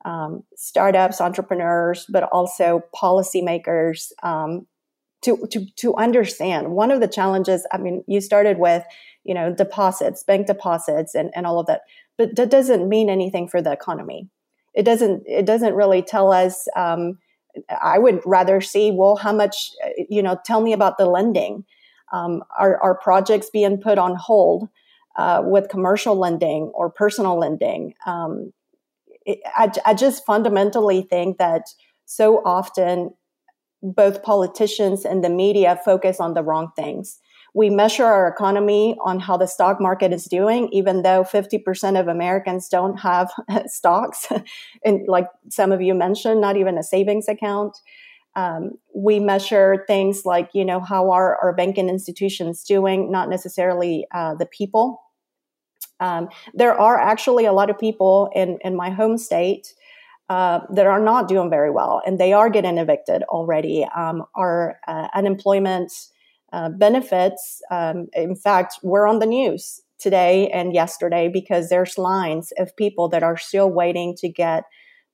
[0.07, 4.67] um, startups entrepreneurs but also policymakers um,
[5.21, 8.83] to, to to understand one of the challenges i mean you started with
[9.23, 11.83] you know deposits bank deposits and, and all of that
[12.17, 14.31] but that doesn't mean anything for the economy
[14.77, 17.19] it doesn't it doesn't really tell us um,
[17.83, 19.73] i would rather see well how much
[20.09, 21.65] you know tell me about the lending
[22.13, 24.69] um, are, are projects being put on hold
[25.17, 27.95] uh, with commercial lending or personal lending?
[28.07, 28.53] Um,
[29.25, 31.63] it, I, I just fundamentally think that
[32.05, 33.11] so often
[33.83, 37.19] both politicians and the media focus on the wrong things.
[37.57, 42.07] We measure our economy on how the stock market is doing, even though 50% of
[42.07, 43.33] Americans don't have
[43.67, 44.27] stocks.
[44.85, 47.79] and like some of you mentioned, not even a savings account.
[48.35, 54.07] Um, we measure things like, you know, how are our banking institutions doing, not necessarily
[54.13, 55.01] uh, the people.
[55.99, 59.73] Um, there are actually a lot of people in, in my home state
[60.29, 63.87] uh, that are not doing very well, and they are getting evicted already.
[63.97, 65.91] Um, our uh, unemployment
[66.53, 72.53] uh, benefits, um, in fact, we're on the news today and yesterday because there's lines
[72.59, 74.65] of people that are still waiting to get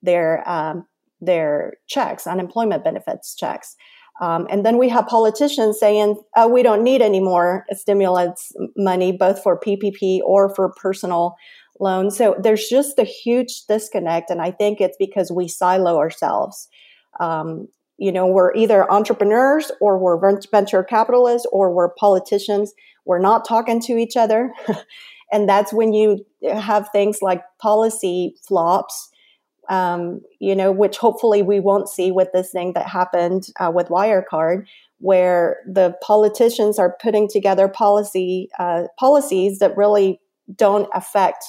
[0.03, 0.87] their um,
[1.21, 3.77] their checks, unemployment benefits checks.
[4.21, 9.13] Um, and then we have politicians saying, oh, we don't need any more stimulus money,
[9.13, 11.35] both for PPP or for personal
[11.81, 12.17] loans.
[12.17, 14.31] So there's just a huge disconnect.
[14.31, 16.69] And I think it's because we silo ourselves.
[17.21, 17.69] Um,
[18.03, 20.19] you know, we're either entrepreneurs or we're
[20.51, 22.75] venture capitalists or we're politicians.
[23.05, 24.53] We're not talking to each other.
[25.33, 29.11] and that's when you have things like policy flops
[29.69, 33.89] um, you know, which hopefully we won't see with this thing that happened uh, with
[33.89, 34.67] Wirecard,
[34.99, 40.21] where the politicians are putting together policy uh, policies that really
[40.55, 41.45] don't affect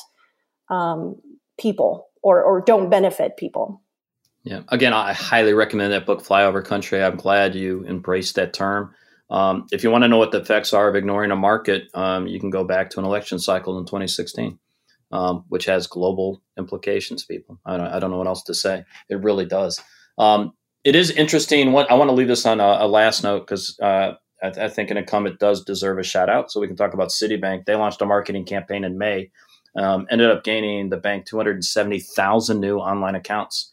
[0.69, 1.15] um,
[1.59, 3.82] people or, or don't benefit people.
[4.43, 4.61] Yeah.
[4.67, 7.01] Again, I highly recommend that book, Flyover Country.
[7.01, 8.93] I'm glad you embraced that term.
[9.29, 12.27] Um, if you want to know what the effects are of ignoring a market, um,
[12.27, 14.59] you can go back to an election cycle in 2016
[15.13, 17.23] um, which has global implications.
[17.23, 18.83] People, I don't, I don't know what else to say.
[19.09, 19.79] It really does.
[20.17, 21.71] Um, it is interesting.
[21.71, 24.69] What I want to leave this on a, a last note because uh, I, I,
[24.69, 26.51] think an incumbent does deserve a shout out.
[26.51, 27.65] So we can talk about Citibank.
[27.65, 29.31] They launched a marketing campaign in May.
[29.77, 33.72] Um, ended up gaining the bank 270,000 new online accounts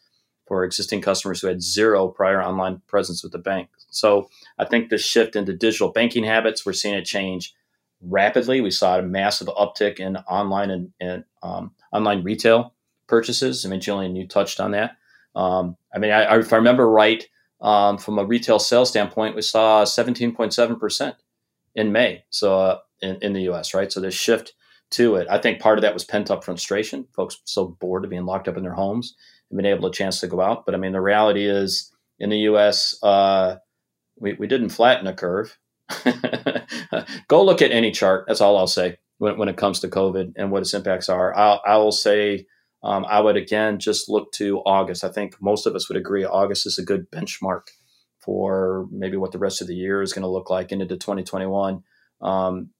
[0.51, 3.69] for existing customers who had zero prior online presence with the bank.
[3.89, 4.29] So
[4.59, 7.55] I think the shift into digital banking habits, we're seeing it change
[8.03, 8.61] rapidly.
[8.61, 12.75] We saw a massive uptick in online and, and um, online retail
[13.07, 13.65] purchases.
[13.65, 14.97] I mean, Jillian, you touched on that.
[15.37, 17.25] Um, I mean, I, if I remember right,
[17.61, 21.15] um, from a retail sales standpoint, we saw 17.7%
[21.77, 22.25] in May.
[22.31, 23.93] So uh, in, in the US, right?
[23.93, 24.55] So this shift
[24.91, 25.29] to it.
[25.31, 27.07] I think part of that was pent up frustration.
[27.15, 29.15] Folks so bored of being locked up in their homes
[29.55, 30.65] being able to chance to go out.
[30.65, 33.57] But I mean, the reality is in the U.S., uh,
[34.19, 35.59] we, we didn't flatten a curve.
[37.29, 38.25] go look at any chart.
[38.29, 41.37] That's all I'll say when, when it comes to COVID and what its impacts are.
[41.37, 42.47] I'll, I will say
[42.83, 45.05] um, I would again just look to August.
[45.05, 47.69] I think most of us would agree August is a good benchmark
[48.21, 51.83] for maybe what the rest of the year is going to look like into 2021.
[52.21, 52.71] Um,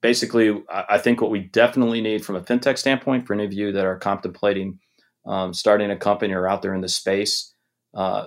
[0.00, 3.72] basically, I think what we definitely need from a fintech standpoint for any of you
[3.72, 4.78] that are contemplating
[5.24, 7.54] um, starting a company or out there in the space,
[7.94, 8.26] uh,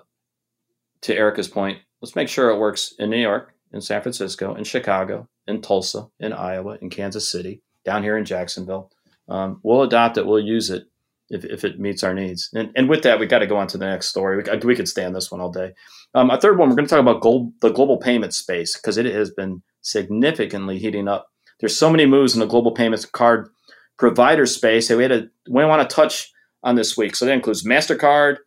[1.02, 4.64] to Erica's point, let's make sure it works in New York, in San Francisco, in
[4.64, 8.92] Chicago, in Tulsa, in Iowa, in Kansas City, down here in Jacksonville.
[9.28, 10.26] Um, we'll adopt it.
[10.26, 10.86] We'll use it
[11.30, 12.50] if, if it meets our needs.
[12.54, 14.38] And, and with that, we got to go on to the next story.
[14.38, 15.74] We, we could stay on this one all day.
[16.14, 18.98] Um, a third one, we're going to talk about gold, the global payment space because
[18.98, 21.30] it has been significantly heating up
[21.60, 23.50] there's so many moves in the global payments card
[23.98, 26.32] provider space that we had to we want to touch
[26.66, 27.16] on this week.
[27.16, 28.38] So that includes Mastercard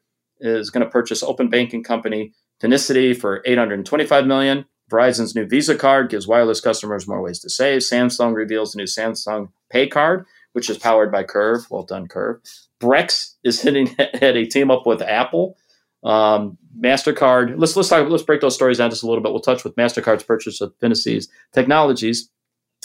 [0.41, 4.67] is going to purchase open banking company Finicity for 825 million.
[4.91, 7.83] Verizon's new Visa card gives wireless customers more ways to save.
[7.83, 11.67] Samsung reveals the new Samsung Pay card, which is powered by Curve.
[11.71, 12.41] Well done, Curve.
[12.81, 15.57] Brex is hitting at a team up with Apple.
[16.03, 17.55] Um, Mastercard.
[17.57, 18.09] Let's let's talk.
[18.09, 19.33] Let's break those stories down just a little bit.
[19.33, 22.31] We'll touch with Mastercard's purchase of Finicity's technologies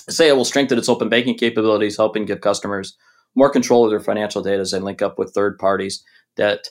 [0.10, 2.98] say it will strengthen its open banking capabilities, helping give customers
[3.36, 6.04] more control of their financial data as they link up with third parties
[6.36, 6.68] that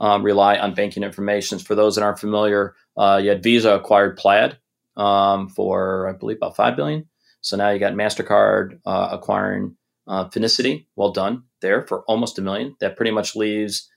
[0.00, 1.58] um, rely on banking information.
[1.58, 4.58] For those that aren't familiar, uh, you had Visa acquired Plaid
[4.96, 7.08] um, for I believe about five billion.
[7.40, 10.86] So now you got Mastercard uh, acquiring uh, Finicity.
[10.96, 12.76] Well done there for almost a million.
[12.80, 13.88] That pretty much leaves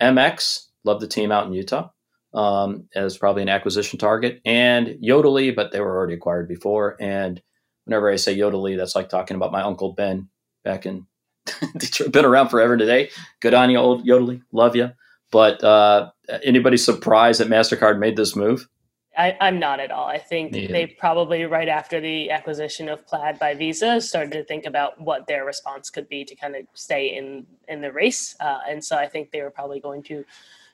[0.00, 0.66] MX.
[0.84, 1.90] Love the team out in Utah.
[2.32, 7.40] Um, as probably an acquisition target, and Yodlee, but they were already acquired before, and
[7.84, 10.30] whenever I say Yodlee, that's like talking about my uncle Ben
[10.64, 11.06] back in.
[12.10, 13.10] Been around forever today.
[13.40, 14.42] Good on you, old Yodlee.
[14.52, 14.92] Love you.
[15.30, 16.10] But uh,
[16.42, 18.68] anybody surprised that Mastercard made this move?
[19.16, 20.06] I, am not at all.
[20.06, 24.66] I think they probably right after the acquisition of Plaid by Visa started to think
[24.66, 28.58] about what their response could be to kind of stay in in the race, uh,
[28.68, 30.24] and so I think they were probably going to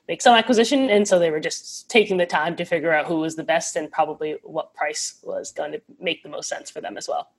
[0.07, 0.89] make some acquisition.
[0.89, 3.75] And so they were just taking the time to figure out who was the best
[3.75, 7.29] and probably what price was going to make the most sense for them as well.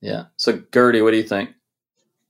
[0.00, 0.24] Yeah.
[0.36, 1.50] So, Gertie, what do you think?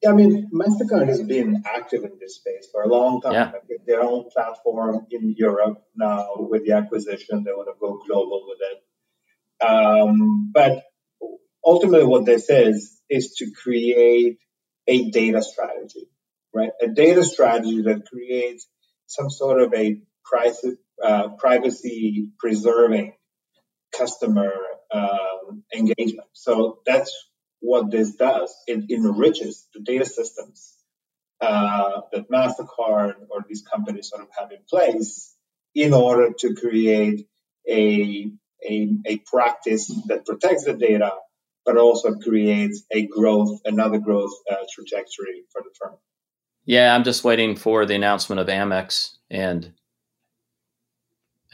[0.04, 3.32] Yeah, I mean, MasterCard has been active in this space for a long time.
[3.32, 3.52] Yeah.
[3.86, 8.58] Their own platform in Europe now with the acquisition, they want to go global with
[8.60, 9.66] it.
[9.66, 10.82] Um, but
[11.64, 14.38] ultimately, what this is, is to create
[14.86, 16.10] a data strategy,
[16.54, 16.72] right?
[16.82, 18.66] A data strategy that creates
[19.06, 20.62] some sort of a price,
[21.02, 23.14] uh, privacy preserving
[23.96, 24.52] customer
[24.92, 26.28] um, engagement.
[26.34, 27.10] So that's
[27.64, 28.54] what this does.
[28.66, 30.74] It enriches the data systems
[31.40, 35.34] uh, that MasterCard or these companies sort of have in place
[35.74, 37.26] in order to create
[37.68, 38.30] a,
[38.68, 41.12] a, a practice that protects the data,
[41.64, 45.94] but also creates a growth, another growth uh, trajectory for the firm.
[46.66, 49.16] Yeah, I'm just waiting for the announcement of Amex.
[49.30, 49.72] And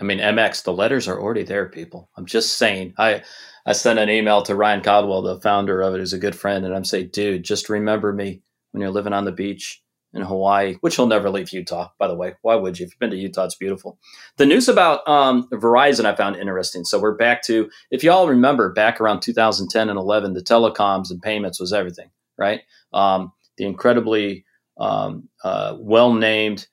[0.01, 2.11] I mean, MX, the letters are already there, people.
[2.17, 2.95] I'm just saying.
[2.99, 3.23] I,
[3.67, 6.65] I sent an email to Ryan Caldwell, the founder of it, who's a good friend.
[6.65, 8.43] And I'm saying, dude, just remember me
[8.73, 9.83] when you're living on the beach
[10.13, 12.35] in Hawaii, which he'll never leave Utah, by the way.
[12.43, 12.87] Why would you?
[12.87, 13.99] If you've been to Utah, it's beautiful.
[14.39, 16.85] The news about um, Verizon I found interesting.
[16.85, 21.23] So we're back to, if y'all remember, back around 2010 and 11, the telecoms and
[21.23, 22.63] payments was everything, right?
[22.93, 24.45] Um, the incredibly
[24.79, 26.67] um, uh, well named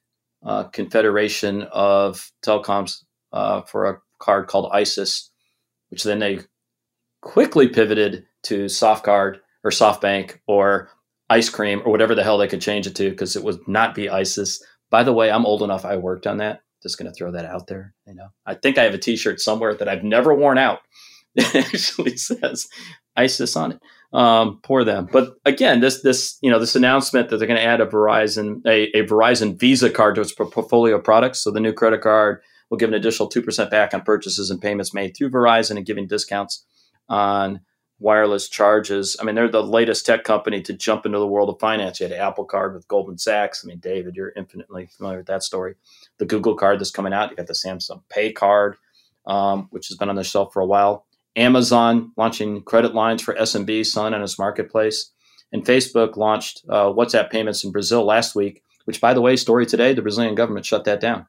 [0.44, 5.32] uh, Confederation of Telecoms uh, for a card called ISIS,
[5.90, 6.40] which then they
[7.22, 10.90] quickly pivoted to SoftCard or SoftBank or
[11.30, 13.96] Ice Cream or whatever the hell they could change it to because it would not
[13.96, 14.64] be ISIS.
[14.90, 15.86] By the way, I'm old enough.
[15.86, 16.62] I worked on that.
[16.82, 17.94] Just going to throw that out there.
[18.06, 20.80] You know, I think I have a T-shirt somewhere that I've never worn out.
[21.40, 22.68] It actually says
[23.16, 23.80] ISIS on it
[24.14, 25.08] um, poor them.
[25.12, 28.66] But again, this this you know this announcement that they're going to add a Verizon
[28.66, 31.44] a, a, Verizon Visa card to its portfolio of products.
[31.44, 34.62] So the new credit card will give an additional two percent back on purchases and
[34.62, 36.66] payments made through Verizon and giving discounts
[37.10, 37.62] on
[38.00, 39.18] wireless charges.
[39.20, 42.00] I mean, they're the latest tech company to jump into the world of finance.
[42.00, 43.64] You had Apple Card with Goldman Sachs.
[43.64, 45.76] I mean, David, you're infinitely familiar with that story.
[46.20, 47.32] The Google Card that's coming out.
[47.32, 48.78] You got the Samsung Pay Card,
[49.26, 51.06] um, which has been on the shelf for a while.
[51.36, 55.12] Amazon launching credit lines for SMB, Sun, and its marketplace.
[55.52, 59.66] And Facebook launched uh, WhatsApp payments in Brazil last week, which, by the way, story
[59.66, 61.26] today, the Brazilian government shut that down.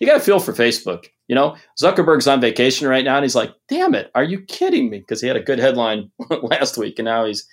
[0.00, 1.06] You got to feel for Facebook.
[1.28, 4.90] You know, Zuckerberg's on vacation right now, and he's like, "Damn it, are you kidding
[4.90, 6.10] me?" Because he had a good headline
[6.42, 7.46] last week, and now he's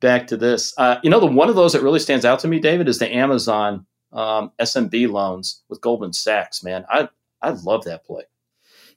[0.00, 0.74] back to this.
[0.78, 2.98] Uh, you know, the one of those that really stands out to me, David, is
[2.98, 6.62] the Amazon um, SMB loans with Goldman Sachs.
[6.64, 7.08] Man, I
[7.40, 8.24] I love that play.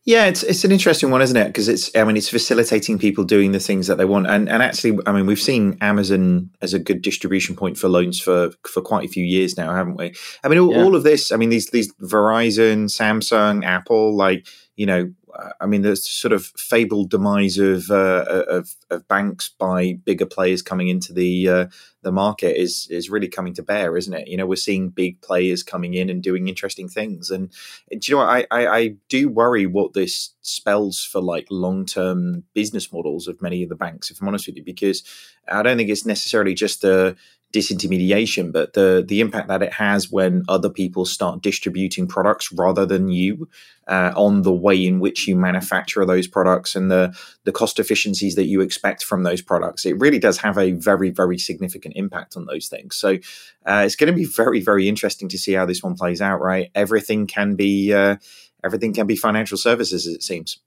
[0.05, 1.47] Yeah, it's it's an interesting one, isn't it?
[1.47, 4.61] Because it's I mean it's facilitating people doing the things that they want, and and
[4.61, 8.81] actually I mean we've seen Amazon as a good distribution point for loans for for
[8.81, 10.13] quite a few years now, haven't we?
[10.43, 10.83] I mean all, yeah.
[10.83, 15.11] all of this, I mean these these Verizon, Samsung, Apple, like you know
[15.59, 20.61] I mean, the sort of fabled demise of, uh, of, of banks by bigger players
[20.61, 21.65] coming into the uh,
[22.03, 24.27] the market is is really coming to bear, isn't it?
[24.27, 27.51] You know, we're seeing big players coming in and doing interesting things, and,
[27.89, 28.23] do you know?
[28.23, 33.41] I, I, I do worry what this spells for like long term business models of
[33.41, 34.11] many of the banks.
[34.11, 35.03] If I'm honest with you, because
[35.47, 37.15] I don't think it's necessarily just the
[37.55, 42.85] disintermediation, but the the impact that it has when other people start distributing products rather
[42.85, 43.47] than you
[43.87, 48.35] uh, on the way in which you manufacture those products and the the cost efficiencies
[48.35, 49.85] that you expect from those products.
[49.85, 52.95] It really does have a very very significant impact on those things.
[52.97, 53.17] So
[53.65, 56.41] uh, it's going to be very very interesting to see how this one plays out.
[56.41, 58.17] Right, everything can be uh,
[58.63, 60.59] everything can be financial services, it seems.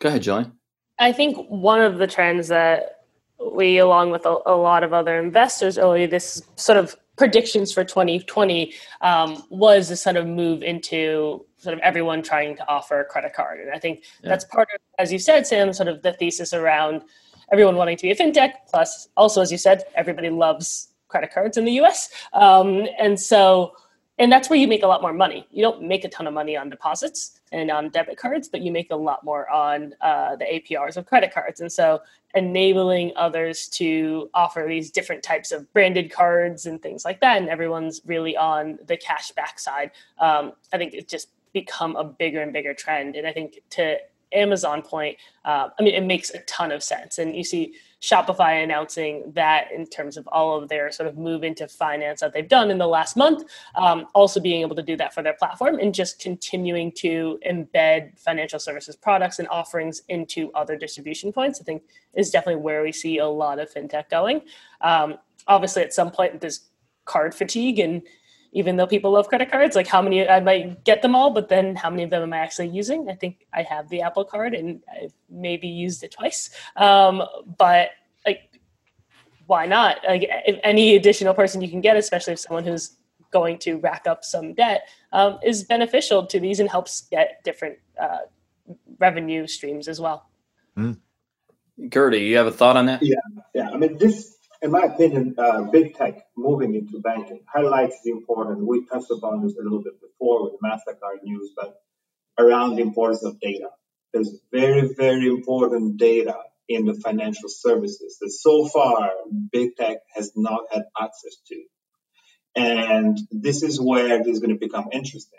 [0.00, 0.52] Go ahead, John.
[0.98, 2.99] I think one of the trends that
[3.52, 7.84] we, along with a, a, lot of other investors earlier, this sort of predictions for
[7.84, 13.04] 2020 um, was this sort of move into sort of everyone trying to offer a
[13.04, 13.60] credit card.
[13.60, 14.30] And I think yeah.
[14.30, 17.02] that's part of, as you said, Sam, sort of the thesis around
[17.52, 18.52] everyone wanting to be a fintech.
[18.70, 22.08] Plus, also, as you said, everybody loves credit cards in the US.
[22.32, 23.72] Um, and so,
[24.20, 25.46] and that's where you make a lot more money.
[25.50, 28.70] You don't make a ton of money on deposits and on debit cards, but you
[28.70, 31.60] make a lot more on uh, the APRs of credit cards.
[31.60, 32.00] And so,
[32.34, 37.48] enabling others to offer these different types of branded cards and things like that, and
[37.48, 39.90] everyone's really on the cash back side.
[40.18, 43.16] Um, I think it's just become a bigger and bigger trend.
[43.16, 43.96] And I think to
[44.32, 47.18] Amazon point, uh, I mean, it makes a ton of sense.
[47.18, 51.44] And you see Shopify announcing that in terms of all of their sort of move
[51.44, 54.96] into finance that they've done in the last month, um, also being able to do
[54.96, 60.50] that for their platform and just continuing to embed financial services products and offerings into
[60.54, 61.82] other distribution points, I think
[62.14, 64.42] is definitely where we see a lot of fintech going.
[64.80, 65.16] Um,
[65.46, 66.70] obviously, at some point, there's
[67.04, 68.02] card fatigue and
[68.52, 71.48] even though people love credit cards, like how many I might get them all, but
[71.48, 73.08] then how many of them am I actually using?
[73.08, 76.50] I think I have the Apple card and I've maybe used it twice.
[76.76, 77.22] Um,
[77.58, 77.90] but
[78.26, 78.60] like,
[79.46, 79.98] why not?
[80.06, 82.96] Like, if any additional person you can get, especially if someone who's
[83.30, 87.78] going to rack up some debt, um, is beneficial to these and helps get different
[88.00, 88.18] uh,
[88.98, 90.28] revenue streams as well.
[90.76, 90.98] Mm.
[91.88, 93.02] Gertie, you have a thought on that?
[93.02, 93.14] Yeah,
[93.54, 93.70] yeah.
[93.70, 98.62] I mean, this in my opinion, uh, big tech moving into banking highlights the importance.
[98.62, 101.80] We touched upon this a little bit before with MasterCard news, but
[102.38, 103.70] around the importance of data.
[104.12, 106.36] There's very, very important data
[106.68, 109.10] in the financial services that so far
[109.50, 111.62] big tech has not had access to.
[112.54, 115.38] And this is where this is going to become interesting,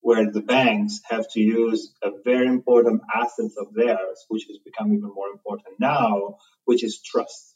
[0.00, 4.92] where the banks have to use a very important asset of theirs, which has become
[4.92, 7.55] even more important now, which is trust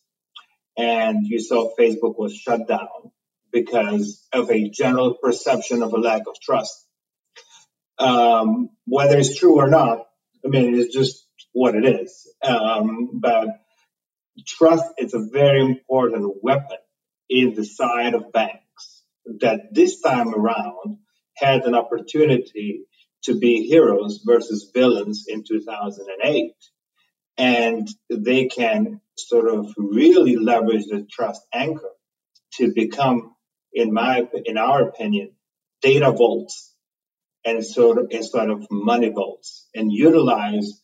[0.81, 3.13] and you saw Facebook was shut down
[3.53, 6.87] because of a general perception of a lack of trust.
[7.99, 10.07] Um, whether it's true or not,
[10.45, 12.33] I mean, it's just what it is.
[12.43, 13.49] Um, but
[14.47, 16.79] trust is a very important weapon
[17.29, 19.03] in the side of banks
[19.41, 20.99] that this time around
[21.37, 22.87] had an opportunity
[23.25, 26.55] to be heroes versus villains in 2008
[27.37, 31.91] and they can sort of really leverage the trust anchor
[32.55, 33.35] to become,
[33.73, 35.33] in my in our opinion,
[35.83, 36.75] data vaults
[37.45, 40.81] and sort of instead of money vaults, and utilize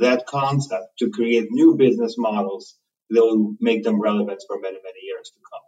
[0.00, 2.76] that concept to create new business models
[3.10, 5.60] that will make them relevant for many many years to come.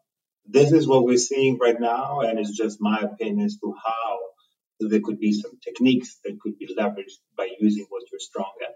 [0.48, 4.18] This is what we're seeing right now, and it's just my opinion as to how
[4.80, 8.74] there could be some techniques that could be leveraged by using what you're strong at.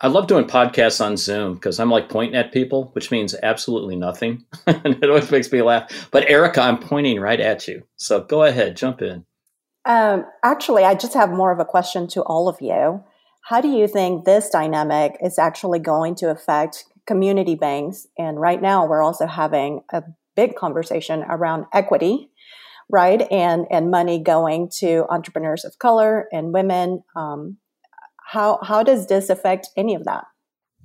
[0.00, 3.96] I love doing podcasts on Zoom because I'm like pointing at people, which means absolutely
[3.96, 4.44] nothing.
[4.66, 6.08] and it always makes me laugh.
[6.10, 7.84] But Erica, I'm pointing right at you.
[7.96, 9.24] So go ahead, jump in.
[9.86, 13.02] Um, actually, I just have more of a question to all of you.
[13.44, 18.06] How do you think this dynamic is actually going to affect community banks?
[18.18, 20.02] And right now, we're also having a
[20.36, 22.30] big conversation around equity,
[22.90, 23.26] right?
[23.30, 27.02] And and money going to entrepreneurs of color and women.
[27.16, 27.56] Um,
[28.30, 30.24] how how does this affect any of that?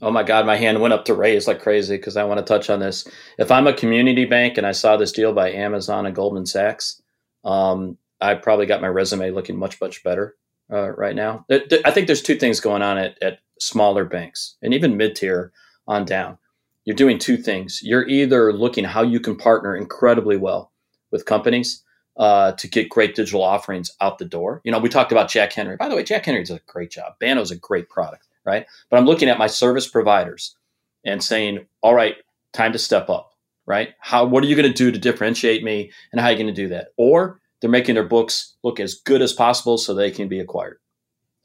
[0.01, 2.43] Oh my God, my hand went up to raise like crazy because I want to
[2.43, 3.07] touch on this.
[3.37, 7.01] If I'm a community bank and I saw this deal by Amazon and Goldman Sachs,
[7.45, 10.35] um, I probably got my resume looking much, much better
[10.73, 11.45] uh, right now.
[11.49, 15.53] I think there's two things going on at, at smaller banks and even mid tier
[15.87, 16.39] on down.
[16.83, 17.79] You're doing two things.
[17.83, 20.71] You're either looking how you can partner incredibly well
[21.11, 21.83] with companies
[22.17, 24.61] uh, to get great digital offerings out the door.
[24.63, 25.75] You know, we talked about Jack Henry.
[25.75, 27.13] By the way, Jack Henry does a great job.
[27.19, 28.65] Banno's a great product right?
[28.89, 30.55] But I'm looking at my service providers
[31.03, 32.15] and saying, all right,
[32.53, 33.33] time to step up,
[33.65, 33.89] right?
[33.99, 36.47] How what are you going to do to differentiate me and how are you going
[36.47, 36.89] to do that?
[36.97, 40.77] Or they're making their books look as good as possible so they can be acquired.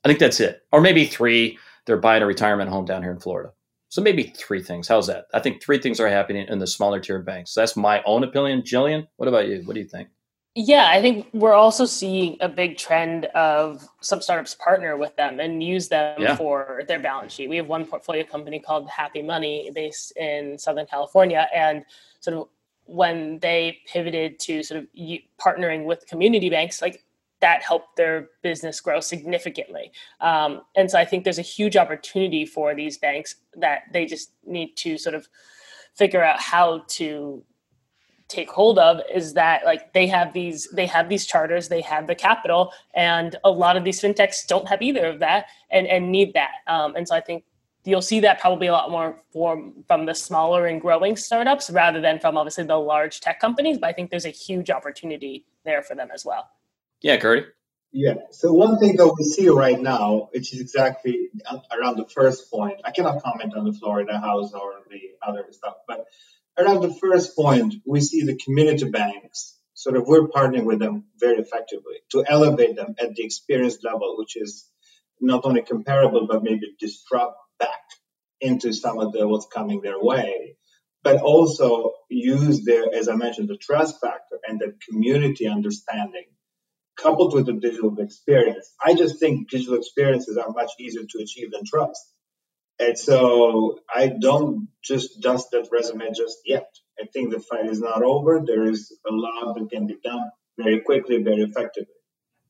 [0.05, 0.63] I think that's it.
[0.73, 3.53] Or maybe three, they're buying a retirement home down here in Florida.
[3.89, 4.87] So maybe three things.
[4.87, 5.27] How's that?
[5.35, 7.55] I think three things are happening in the smaller tier banks.
[7.55, 8.63] That's my own opinion.
[8.63, 9.63] Jillian, what about you?
[9.65, 10.09] What do you think?
[10.57, 15.39] Yeah, I think we're also seeing a big trend of some startups partner with them
[15.39, 16.35] and use them yeah.
[16.35, 17.49] for their balance sheet.
[17.49, 21.49] We have one portfolio company called Happy Money based in Southern California.
[21.55, 21.85] And
[22.19, 22.49] sort of
[22.87, 24.89] when they pivoted to sort of
[25.41, 27.05] partnering with community banks, like
[27.41, 29.93] that helped their business grow significantly.
[30.21, 34.33] Um, and so I think there's a huge opportunity for these banks that they just
[34.45, 35.29] need to sort of
[35.95, 37.45] figure out how to
[38.31, 42.07] take hold of is that like they have these they have these charters they have
[42.07, 46.11] the capital and a lot of these fintechs don't have either of that and and
[46.11, 46.53] need that.
[46.67, 47.45] Um, and so i think
[47.85, 52.01] you'll see that probably a lot more from from the smaller and growing startups rather
[52.01, 55.83] than from obviously the large tech companies but i think there's a huge opportunity there
[55.83, 56.49] for them as well.
[57.03, 57.47] Yeah Gertie.
[57.93, 58.15] yeah.
[58.31, 61.31] So one thing that we see right now which is exactly
[61.77, 65.77] around the first point i cannot comment on the florida house or the other stuff
[65.89, 66.07] but
[66.59, 71.05] around the first point, we see the community banks sort of we're partnering with them
[71.19, 74.69] very effectively to elevate them at the experience level, which is
[75.21, 77.81] not only comparable but maybe disrupt back
[78.41, 80.57] into some of the what's coming their way,
[81.03, 86.27] but also use their, as I mentioned, the trust factor and the community understanding
[86.97, 88.71] coupled with the digital experience.
[88.85, 92.01] I just think digital experiences are much easier to achieve than trust.
[92.81, 96.67] And so I don't just dust that resume just yet.
[96.99, 98.43] I think the fight is not over.
[98.45, 101.95] There is a lot that can be done very quickly, very effectively.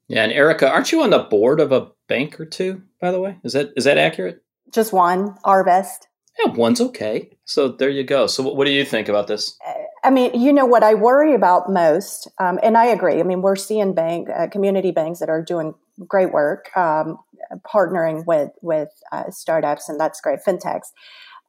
[0.07, 2.83] Yeah, and Erica, aren't you on the board of a bank or two?
[3.01, 4.43] By the way, is that is that accurate?
[4.73, 6.07] Just one, Arvest.
[6.39, 7.31] Yeah, one's okay.
[7.45, 8.27] So there you go.
[8.27, 9.57] So what do you think about this?
[9.67, 9.73] Uh,
[10.03, 13.21] I mean, you know what I worry about most, um, and I agree.
[13.21, 15.75] I mean, we're seeing bank uh, community banks that are doing
[16.09, 17.19] great work, um,
[17.59, 20.89] partnering with with uh, startups, and that's great fintechs.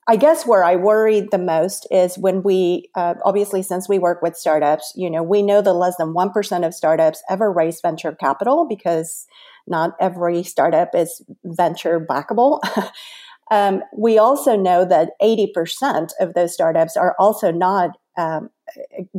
[0.08, 4.22] I guess where I worry the most is when we, uh, obviously, since we work
[4.22, 8.12] with startups, you know, we know that less than 1% of startups ever raise venture
[8.14, 9.28] capital because
[9.68, 12.60] not every startup is venture backable.
[13.52, 18.50] um, we also know that 80% of those startups are also not um,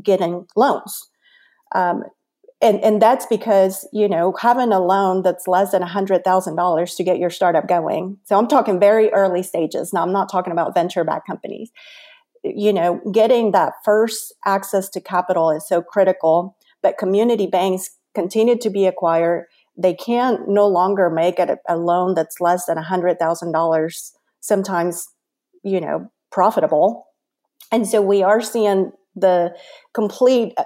[0.02, 1.08] getting loans.
[1.74, 2.02] Um,
[2.62, 7.18] and, and that's because you know having a loan that's less than $100000 to get
[7.18, 8.18] your startup going.
[8.24, 9.92] So i'm talking very early stages.
[9.92, 11.70] Now i'm not talking about venture backed companies.
[12.44, 18.58] You know getting that first access to capital is so critical but community banks continue
[18.58, 19.46] to be acquired.
[19.76, 25.08] They can no longer make a, a loan that's less than $100000 sometimes
[25.62, 27.06] you know profitable.
[27.70, 29.54] And so we are seeing the
[29.94, 30.64] complete uh,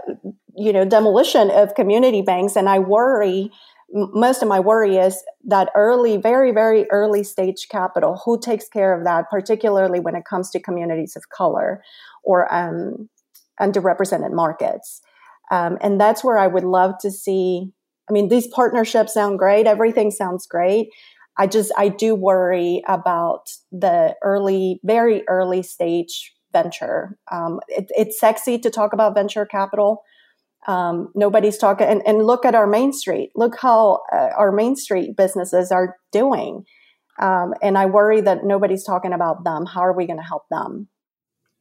[0.56, 3.50] you know demolition of community banks and i worry
[3.92, 8.96] most of my worry is that early very very early stage capital who takes care
[8.96, 11.82] of that particularly when it comes to communities of color
[12.24, 13.08] or um,
[13.60, 15.00] underrepresented markets
[15.50, 17.70] um, and that's where i would love to see
[18.08, 20.88] i mean these partnerships sound great everything sounds great
[21.38, 27.18] i just i do worry about the early very early stage venture.
[27.30, 30.02] Um, it, it's sexy to talk about venture capital.
[30.66, 33.30] Um, nobody's talking, and, and, look at our Main Street.
[33.36, 36.64] Look how uh, our Main Street businesses are doing.
[37.22, 39.64] Um, and I worry that nobody's talking about them.
[39.64, 40.88] How are we going to help them?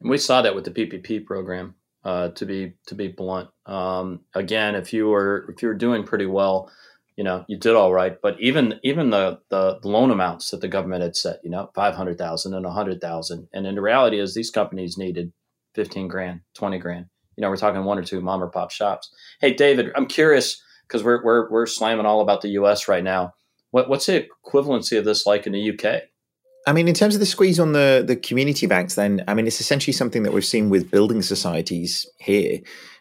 [0.00, 1.74] And we saw that with the PPP program.
[2.04, 6.04] Uh, to be to be blunt, um, again, if you were if you were doing
[6.04, 6.70] pretty well,
[7.16, 8.20] you know, you did all right.
[8.22, 11.96] But even even the the loan amounts that the government had set, you know, five
[11.96, 15.32] hundred thousand and a hundred thousand, and in the reality is these companies needed
[15.74, 17.06] fifteen grand, twenty grand.
[17.36, 19.10] You know, we're talking one or two mom or pop shops.
[19.40, 22.88] Hey, David, I'm curious because we're we're we're slamming all about the U.S.
[22.88, 23.34] right now.
[23.70, 26.02] What, what's the equivalency of this like in the UK?
[26.66, 29.46] I mean, in terms of the squeeze on the the community banks, then I mean,
[29.46, 32.60] it's essentially something that we've seen with building societies here.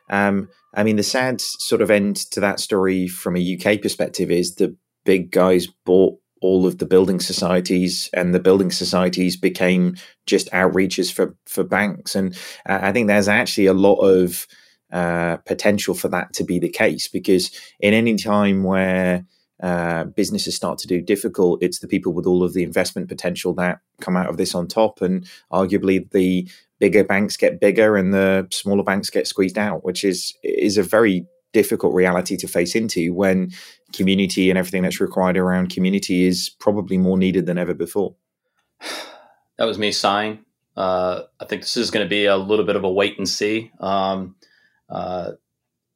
[0.10, 4.30] Um, I mean, the sad sort of end to that story from a UK perspective
[4.30, 4.76] is the
[5.06, 11.12] big guys bought all of the building societies, and the building societies became just outreaches
[11.12, 12.16] for for banks.
[12.16, 14.48] And I think there's actually a lot of
[14.92, 19.26] uh, potential for that to be the case because in any time where
[19.62, 23.54] uh, businesses start to do difficult, it's the people with all of the investment potential
[23.56, 25.02] that come out of this on top.
[25.02, 26.48] And arguably, the
[26.80, 30.84] bigger banks get bigger and the smaller banks get squeezed out, which is is a
[30.84, 31.26] very
[31.56, 33.50] difficult reality to face into when
[33.94, 38.16] community and everything that's required around community is probably more needed than ever before.
[39.58, 40.44] That was me sighing.
[40.76, 43.30] Uh, I think this is going to be a little bit of a wait and
[43.30, 43.72] see.
[43.80, 44.36] Um,
[44.90, 45.32] uh,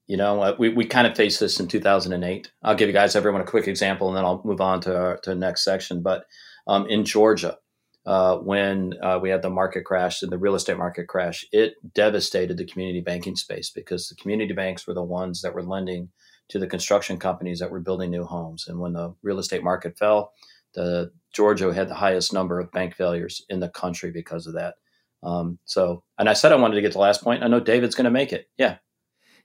[0.07, 2.49] you know, uh, we, we kind of faced this in 2008.
[2.63, 5.17] I'll give you guys everyone a quick example, and then I'll move on to our,
[5.17, 6.01] to the next section.
[6.01, 6.23] But
[6.67, 7.57] um, in Georgia,
[8.05, 11.73] uh, when uh, we had the market crash and the real estate market crash, it
[11.93, 16.09] devastated the community banking space because the community banks were the ones that were lending
[16.49, 18.67] to the construction companies that were building new homes.
[18.67, 20.33] And when the real estate market fell,
[20.73, 24.75] the Georgia had the highest number of bank failures in the country because of that.
[25.21, 27.43] Um, so, and I said I wanted to get to the last point.
[27.43, 28.47] I know David's going to make it.
[28.57, 28.77] Yeah,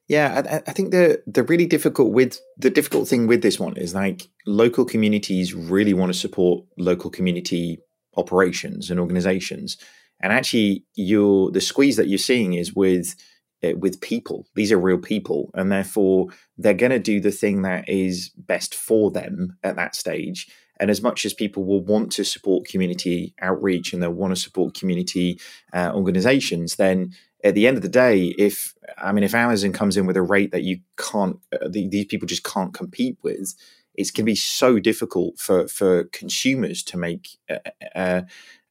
[0.08, 3.76] yeah, I, I, think the the really difficult with the difficult thing with this one
[3.76, 7.78] is like local communities really want to support local community
[8.16, 9.76] operations and organizations,
[10.20, 13.14] and actually, you the squeeze that you're seeing is with
[13.62, 14.46] uh, with people.
[14.54, 18.74] These are real people, and therefore they're going to do the thing that is best
[18.74, 20.48] for them at that stage.
[20.80, 24.40] And as much as people will want to support community outreach and they'll want to
[24.40, 25.38] support community
[25.72, 27.12] uh, organizations, then
[27.44, 30.22] at the end of the day, if I mean, if Amazon comes in with a
[30.22, 33.54] rate that you can't, uh, the, these people just can't compete with,
[34.10, 37.38] going to be so difficult for for consumers to make
[37.94, 38.24] a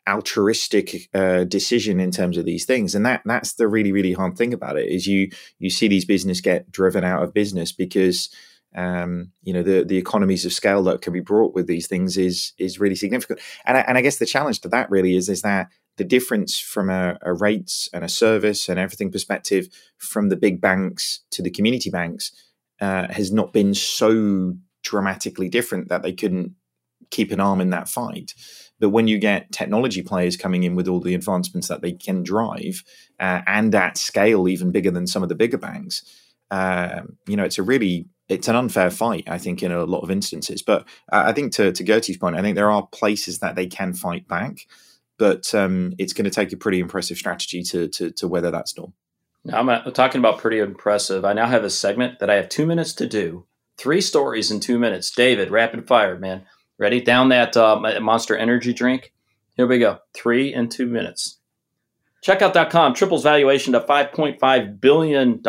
[0.07, 4.37] altruistic uh, decision in terms of these things, and that that's the really really hard
[4.37, 8.29] thing about it is you you see these business get driven out of business because.
[8.75, 12.17] Um, you know the the economies of scale that can be brought with these things
[12.17, 15.29] is is really significant, and I, and I guess the challenge to that really is
[15.29, 15.67] is that
[15.97, 19.67] the difference from a, a, rates and a service and everything perspective
[19.97, 22.31] from the big banks to the community banks
[22.81, 26.53] uh, has not been so dramatically different that they couldn't
[27.09, 28.33] keep an arm in that fight.
[28.79, 32.23] But when you get technology players coming in with all the advancements that they can
[32.23, 32.83] drive
[33.19, 36.03] uh, and at scale even bigger than some of the bigger banks,
[36.51, 39.99] uh, you know, it's a really it's an unfair fight, I think, in a lot
[39.99, 40.61] of instances.
[40.61, 43.93] But I think to, to Gertie's point, I think there are places that they can
[43.93, 44.65] fight back
[45.17, 48.67] but um, it's going to take a pretty impressive strategy to, to, to weather that
[48.67, 48.93] storm.
[49.45, 51.25] Now, I'm uh, talking about pretty impressive.
[51.25, 53.45] I now have a segment that I have two minutes to do.
[53.77, 55.11] Three stories in two minutes.
[55.11, 56.45] David, rapid fire, man.
[56.77, 57.01] Ready?
[57.01, 59.13] Down that uh, monster energy drink.
[59.55, 59.99] Here we go.
[60.13, 61.37] Three in two minutes.
[62.25, 65.41] Checkout.com triples valuation to $5.5 billion,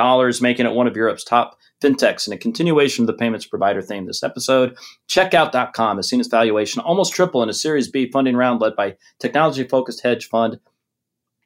[0.43, 4.07] making it one of Europe's top fintechs and a continuation of the payments provider theme
[4.07, 4.77] this episode.
[5.09, 8.97] Checkout.com has seen its valuation almost triple in a Series B funding round led by
[9.20, 10.59] technology focused hedge fund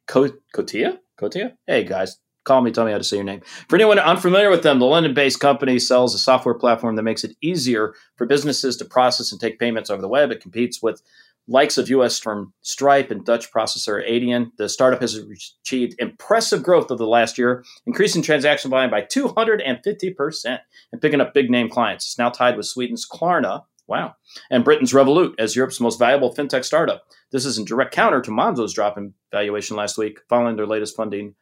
[0.08, 0.98] Cotia?
[1.20, 1.52] Cotia?
[1.66, 2.18] Hey guys,
[2.48, 3.42] call me, tell me how to say your name.
[3.68, 7.22] For anyone unfamiliar with them, the London based company sells a software platform that makes
[7.22, 10.30] it easier for businesses to process and take payments over the web.
[10.30, 11.02] It competes with
[11.48, 16.90] likes of US firm Stripe and Dutch processor Adyen, the startup has achieved impressive growth
[16.90, 20.58] over the last year, increasing transaction volume by 250%
[20.92, 22.06] and picking up big name clients.
[22.06, 24.14] It's now tied with Sweden's Klarna, wow,
[24.50, 27.04] and Britain's Revolut as Europe's most valuable fintech startup.
[27.32, 30.94] This is in direct counter to Monzo's drop in valuation last week following their latest
[30.94, 31.34] funding.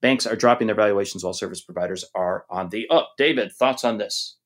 [0.00, 3.12] Banks are dropping their valuations while service providers are on the up.
[3.18, 4.36] David, thoughts on this?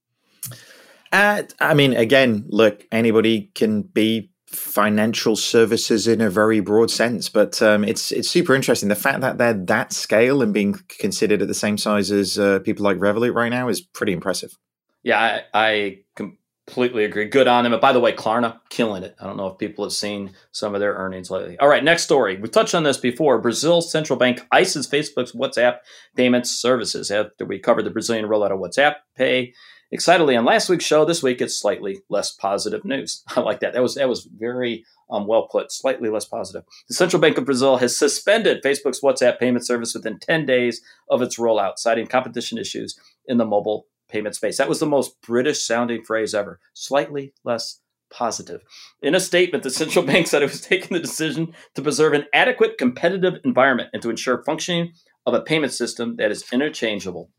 [1.13, 7.29] Uh, I mean, again, look, anybody can be financial services in a very broad sense.
[7.29, 8.89] But um, it's it's super interesting.
[8.89, 12.61] The fact that they're that scale and being considered at the same size as uh,
[12.61, 14.57] people like Revolut right now is pretty impressive.
[15.03, 16.27] Yeah, I, I,
[16.73, 17.27] completely agree.
[17.27, 17.75] Good on them.
[17.75, 19.15] And by the way, Klarna killing it.
[19.21, 21.59] I don't know if people have seen some of their earnings lately.
[21.59, 22.39] All right, next story.
[22.39, 23.39] We've touched on this before.
[23.39, 25.81] Brazil's central bank ices Facebook's WhatsApp
[26.17, 27.11] payments services.
[27.11, 29.53] After we covered the Brazilian rollout of WhatsApp Pay
[29.91, 31.05] excitedly on last week's show.
[31.05, 33.23] This week it's slightly less positive news.
[33.37, 33.75] I like that.
[33.75, 35.71] That was that was very um, well put.
[35.71, 36.65] Slightly less positive.
[36.89, 41.21] The Central Bank of Brazil has suspended Facebook's WhatsApp payment service within 10 days of
[41.21, 44.59] its rollout, citing competition issues in the mobile payment space.
[44.59, 46.61] That was the most British sounding phrase ever.
[46.75, 47.81] Slightly less
[48.13, 48.61] positive.
[49.01, 52.27] In a statement, the central bank said it was taking the decision to preserve an
[52.33, 54.93] adequate competitive environment and to ensure functioning
[55.27, 57.31] of a payment system that is interchangeable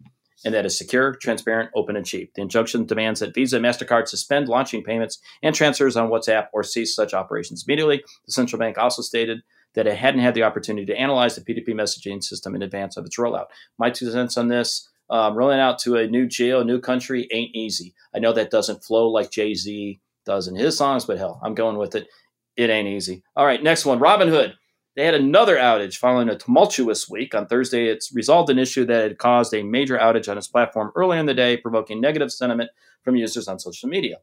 [0.45, 2.34] and that is secure, transparent, open, and cheap.
[2.34, 6.63] The injunction demands that Visa and MasterCard suspend launching payments and transfers on WhatsApp or
[6.63, 8.03] cease such operations immediately.
[8.26, 9.39] The central bank also stated
[9.76, 13.05] that it hadn't had the opportunity to analyze the P2P messaging system in advance of
[13.05, 13.45] its rollout.
[13.78, 17.28] My two cents on this um, rolling out to a new geo, a new country
[17.32, 17.93] ain't easy.
[18.16, 21.53] I know that doesn't flow like Jay Z does in his songs, but hell, I'm
[21.53, 22.07] going with it.
[22.57, 23.22] It ain't easy.
[23.36, 24.53] All right, next one Robinhood.
[24.95, 27.36] They had another outage following a tumultuous week.
[27.36, 30.91] On Thursday, it's resolved an issue that had caused a major outage on its platform
[30.95, 32.72] early in the day, provoking negative sentiment
[33.03, 34.18] from users on social media.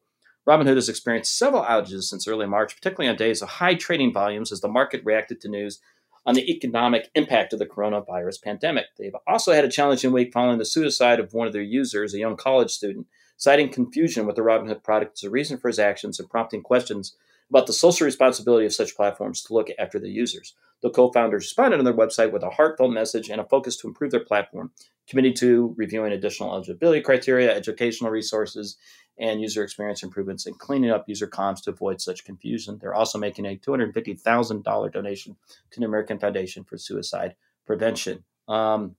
[0.48, 4.50] Robinhood has experienced several outages since early March, particularly on days of high trading volumes
[4.50, 5.80] as the market reacted to news
[6.26, 8.86] on the economic impact of the coronavirus pandemic.
[8.98, 12.18] They've also had a challenging week following the suicide of one of their users, a
[12.18, 13.06] young college student,
[13.36, 17.16] citing confusion with the Robinhood product as a reason for his actions and prompting questions
[17.48, 20.54] about the social responsibility of such platforms to look after the users.
[20.82, 23.88] The co founders responded on their website with a heartfelt message and a focus to
[23.88, 24.70] improve their platform,
[25.08, 28.76] committing to reviewing additional eligibility criteria, educational resources,
[29.18, 32.78] and user experience improvements, and cleaning up user comms to avoid such confusion.
[32.80, 35.36] They're also making a $250,000 donation
[35.70, 37.34] to the American Foundation for Suicide
[37.66, 38.24] Prevention.
[38.48, 38.96] Um,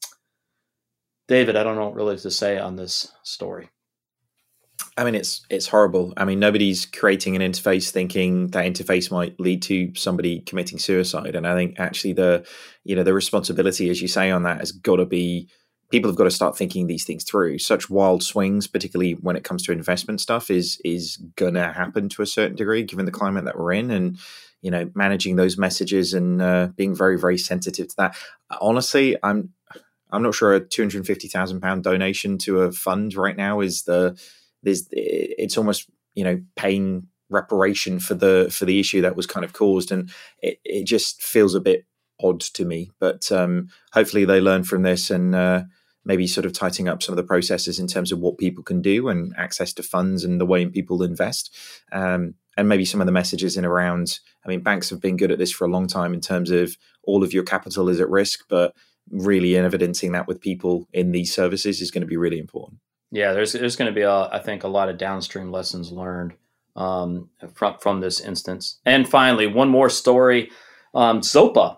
[1.27, 3.69] David, I don't know what really to say on this story.
[4.97, 6.13] I mean, it's it's horrible.
[6.17, 11.35] I mean, nobody's creating an interface thinking that interface might lead to somebody committing suicide.
[11.35, 12.45] And I think actually the
[12.83, 15.49] you know the responsibility, as you say, on that has got to be
[15.91, 17.59] people have got to start thinking these things through.
[17.59, 22.21] Such wild swings, particularly when it comes to investment stuff, is is gonna happen to
[22.21, 24.17] a certain degree, given the climate that we're in, and
[24.61, 28.15] you know managing those messages and uh, being very very sensitive to that.
[28.59, 29.53] Honestly, I'm
[30.11, 33.59] I'm not sure a two hundred fifty thousand pound donation to a fund right now
[33.59, 34.19] is the
[34.63, 39.45] there's it's almost you know paying reparation for the for the issue that was kind
[39.45, 40.11] of caused and
[40.41, 41.85] it, it just feels a bit
[42.21, 45.63] odd to me but um hopefully they learn from this and uh
[46.03, 48.81] maybe sort of tightening up some of the processes in terms of what people can
[48.81, 51.55] do and access to funds and the way people invest
[51.91, 55.31] um and maybe some of the messages in around i mean banks have been good
[55.31, 58.09] at this for a long time in terms of all of your capital is at
[58.09, 58.73] risk but
[59.09, 62.79] really evidencing that with people in these services is going to be really important
[63.11, 66.33] yeah, there's there's going to be a, I think a lot of downstream lessons learned
[66.75, 68.79] um, from from this instance.
[68.85, 70.49] And finally, one more story:
[70.93, 71.77] um, Zopa.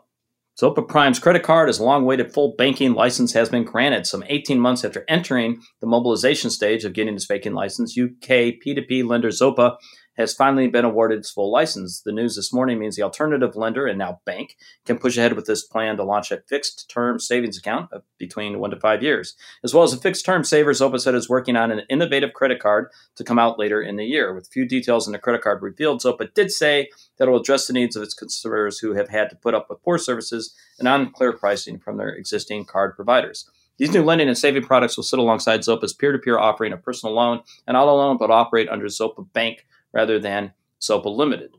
[0.62, 4.06] Zopa Prime's credit card, as long-awaited full banking license, has been granted.
[4.06, 9.08] Some 18 months after entering the mobilization stage of getting its banking license, UK P2P
[9.08, 9.78] lender Zopa
[10.16, 12.02] has finally been awarded its full license.
[12.02, 14.56] The news this morning means the alternative lender and now bank
[14.86, 18.60] can push ahead with this plan to launch a fixed term savings account of between
[18.60, 19.36] one to five years.
[19.64, 22.90] As well as a fixed term savers, said is working on an innovative credit card
[23.16, 24.34] to come out later in the year.
[24.34, 27.68] With few details in the credit card revealed, Zopa did say that it will address
[27.68, 30.88] the needs of its consumers who have had to put up with poor services and
[30.88, 33.50] unclear pricing from their existing card providers.
[33.78, 36.84] These new lending and saving products will sit alongside Zopa's peer to peer offering of
[36.84, 41.52] personal loan and auto loan, but operate under Zopa Bank rather than Zopa Limited.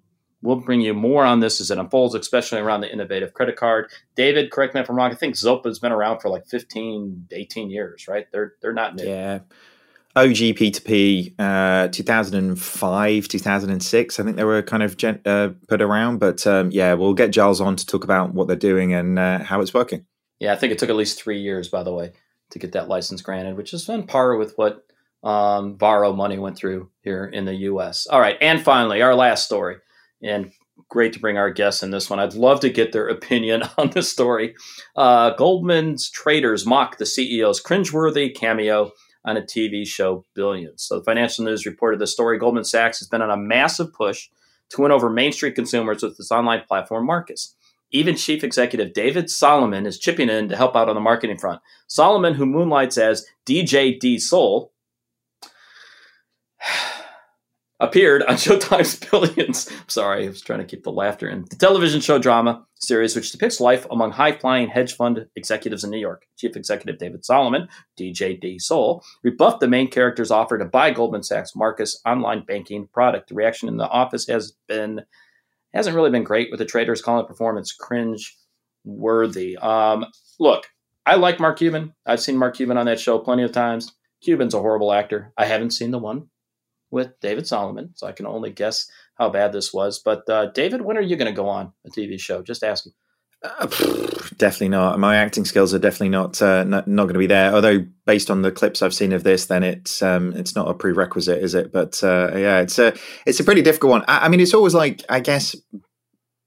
[0.42, 3.90] We'll bring you more on this as it unfolds, especially around the innovative credit card.
[4.14, 5.10] David, correct me if I'm wrong.
[5.10, 8.26] I think Zopa's been around for like 15, 18 years, right?
[8.30, 9.08] They're they're not new.
[9.08, 9.38] Yeah.
[10.16, 14.20] OG P2P, uh, 2005, 2006.
[14.20, 16.18] I think they were kind of gen- uh, put around.
[16.18, 19.40] But um, yeah, we'll get Giles on to talk about what they're doing and uh,
[19.40, 20.06] how it's working.
[20.38, 22.12] Yeah, I think it took at least three years, by the way,
[22.50, 24.86] to get that license granted, which is on par with what
[25.24, 28.06] um, Varo money went through here in the U.S.
[28.06, 29.76] All right, and finally, our last story,
[30.22, 30.52] and
[30.88, 32.20] great to bring our guests in this one.
[32.20, 34.54] I'd love to get their opinion on this story.
[34.94, 38.92] Uh, Goldman's traders mock the CEO's cringeworthy cameo
[39.24, 40.82] on a TV show Billions.
[40.82, 42.38] So the Financial News reported the story.
[42.38, 44.28] Goldman Sachs has been on a massive push
[44.70, 47.54] to win over Main Street consumers with its online platform Marcus.
[47.90, 51.62] Even chief executive David Solomon is chipping in to help out on the marketing front.
[51.86, 54.72] Solomon, who moonlights as DJ D-Sol,
[57.80, 59.70] appeared on Showtime's Billions.
[59.86, 61.44] Sorry, I was trying to keep the laughter in.
[61.50, 65.90] The television show drama series, which depicts life among high flying hedge fund executives in
[65.90, 66.26] New York.
[66.36, 71.56] Chief Executive David Solomon, DJ D-Sol, rebuffed the main character's offer to buy Goldman Sachs
[71.56, 73.28] Marcus online banking product.
[73.28, 75.02] The reaction in the office has been
[75.72, 78.36] hasn't really been great, with the traders calling the performance cringe
[78.84, 79.56] worthy.
[79.56, 80.06] Um,
[80.38, 80.66] look,
[81.04, 81.94] I like Mark Cuban.
[82.06, 83.92] I've seen Mark Cuban on that show plenty of times.
[84.22, 85.32] Cuban's a horrible actor.
[85.36, 86.28] I haven't seen the one
[86.94, 89.98] with David Solomon, so I can only guess how bad this was.
[89.98, 92.40] But uh, David, when are you going to go on a TV show?
[92.40, 92.92] Just asking.
[93.42, 93.66] Uh,
[94.38, 94.98] definitely not.
[94.98, 97.52] My acting skills are definitely not uh, not, not going to be there.
[97.52, 100.72] Although, based on the clips I've seen of this, then it's um, it's not a
[100.72, 101.70] prerequisite, is it?
[101.70, 102.94] But uh, yeah, it's a
[103.26, 104.04] it's a pretty difficult one.
[104.08, 105.54] I, I mean, it's always like I guess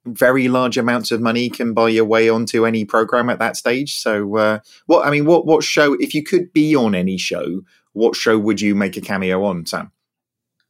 [0.06, 4.00] very large amounts of money can buy your way onto any program at that stage.
[4.00, 5.94] So, uh, what I mean, what what show?
[6.00, 7.62] If you could be on any show,
[7.94, 9.92] what show would you make a cameo on, Sam?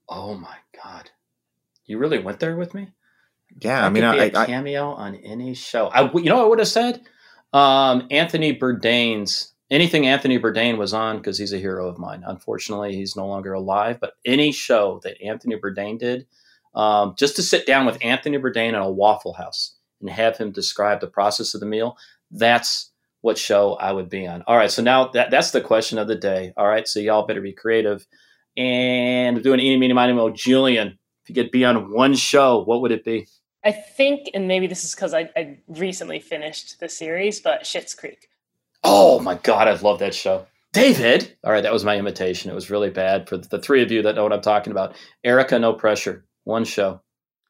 [0.09, 1.11] Oh my god,
[1.85, 2.89] you really went there with me?
[3.59, 5.87] Yeah, I, mean I mean, I, a cameo on any show.
[5.87, 7.01] I, you know, what I would have said
[7.53, 12.23] um, Anthony Bourdain's anything Anthony Bourdain was on because he's a hero of mine.
[12.25, 13.99] Unfortunately, he's no longer alive.
[13.99, 16.27] But any show that Anthony Bourdain did,
[16.75, 20.51] um, just to sit down with Anthony Bourdain in a Waffle House and have him
[20.51, 21.97] describe the process of the meal,
[22.31, 22.91] that's
[23.21, 24.43] what show I would be on.
[24.45, 26.53] All right, so now that that's the question of the day.
[26.55, 28.05] All right, so y'all better be creative.
[28.57, 32.81] And doing any meeny miny mo, Jillian, if you could be on one show, what
[32.81, 33.27] would it be?
[33.63, 37.93] I think, and maybe this is because I, I recently finished the series, but Schitt's
[37.93, 38.29] Creek.
[38.83, 40.47] Oh my god, I love that show.
[40.73, 41.35] David.
[41.43, 42.51] All right, that was my imitation.
[42.51, 44.95] It was really bad for the three of you that know what I'm talking about.
[45.23, 46.25] Erica, no pressure.
[46.43, 47.01] One show.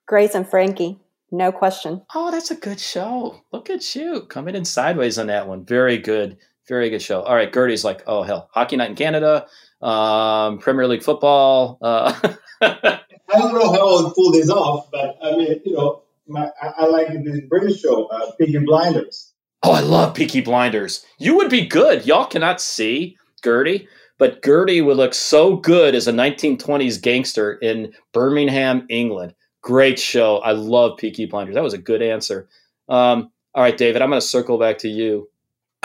[0.07, 0.99] Grace and Frankie.
[1.31, 2.01] No question.
[2.15, 3.41] Oh, that's a good show.
[3.51, 5.65] Look at you coming in sideways on that one.
[5.65, 6.37] Very good.
[6.67, 7.21] Very good show.
[7.21, 9.45] All right, Gertie's like, oh hell, Hockey Night in Canada,
[9.81, 11.77] um, Premier League football.
[11.81, 12.13] Uh,
[12.61, 16.67] I don't know how I'll pull this off, but I mean, you know, my, I,
[16.79, 19.33] I, like this British show, uh, Peaky Blinders.
[19.63, 21.05] Oh, I love Peaky Blinders.
[21.17, 22.05] You would be good.
[22.05, 27.93] Y'all cannot see Gertie, but Gertie would look so good as a 1920s gangster in
[28.13, 29.33] Birmingham, England.
[29.61, 30.37] Great show.
[30.37, 31.55] I love Peaky Blinders.
[31.55, 32.47] That was a good answer.
[32.89, 35.29] Um, all right, David, I'm going to circle back to you.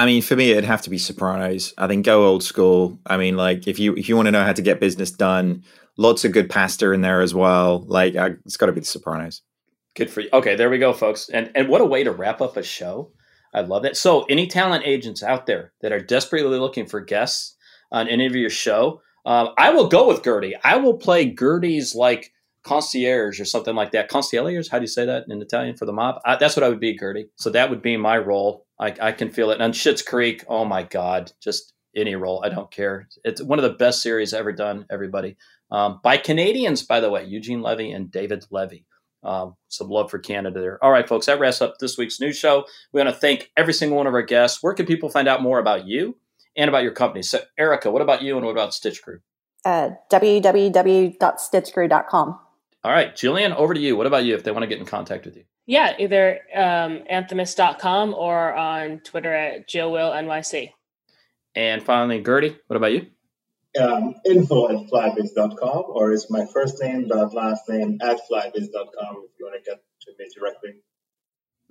[0.02, 1.72] I mean, for me, it'd have to be Sopranos.
[1.78, 2.98] I think go old school.
[3.06, 5.62] I mean, like if you if you want to know how to get business done,
[5.96, 7.84] lots of good pasta in there as well.
[7.86, 9.42] Like I, it's got to be the Sopranos.
[9.94, 10.28] Good for you.
[10.32, 11.28] Okay, there we go, folks.
[11.28, 13.12] And and what a way to wrap up a show.
[13.54, 13.96] I love it.
[13.96, 17.54] So, any talent agents out there that are desperately looking for guests
[17.92, 20.56] on any of your show, um, I will go with Gertie.
[20.64, 22.32] I will play Gertie's like
[22.64, 24.08] concierge or something like that.
[24.08, 26.20] Concierge, how do you say that in Italian for the mob?
[26.24, 27.28] I, that's what I would be, Gertie.
[27.36, 28.66] So that would be my role.
[28.82, 29.54] I, I can feel it.
[29.54, 32.42] And on Schitt's Creek, oh my God, just any role.
[32.44, 33.08] I don't care.
[33.22, 35.36] It's one of the best series ever done, everybody.
[35.70, 38.84] Um, by Canadians, by the way, Eugene Levy and David Levy.
[39.22, 40.84] Um, some love for Canada there.
[40.84, 42.64] All right, folks, that wraps up this week's news show.
[42.92, 44.60] We want to thank every single one of our guests.
[44.62, 46.16] Where can people find out more about you
[46.56, 47.22] and about your company?
[47.22, 49.20] So, Erica, what about you and what about Stitch Crew?
[49.64, 52.40] Uh, www.stitchcrew.com.
[52.84, 53.96] All right, Jillian, over to you.
[53.96, 55.44] What about you if they want to get in contact with you?
[55.66, 60.70] Yeah, either um, anthemis.com or on Twitter at JillWillNYC.
[61.54, 63.06] And finally, Gertie, what about you?
[63.80, 69.30] um, info at flybiz.com or it's my first name dot last name at flybiz.com if
[69.38, 70.74] you want to get to me directly.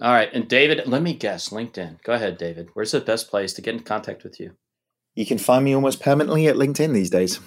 [0.02, 0.30] All right.
[0.34, 2.02] And David, let me guess LinkedIn.
[2.04, 2.70] Go ahead, David.
[2.74, 4.54] Where's the best place to get in contact with you?
[5.14, 7.40] You can find me almost permanently at LinkedIn these days.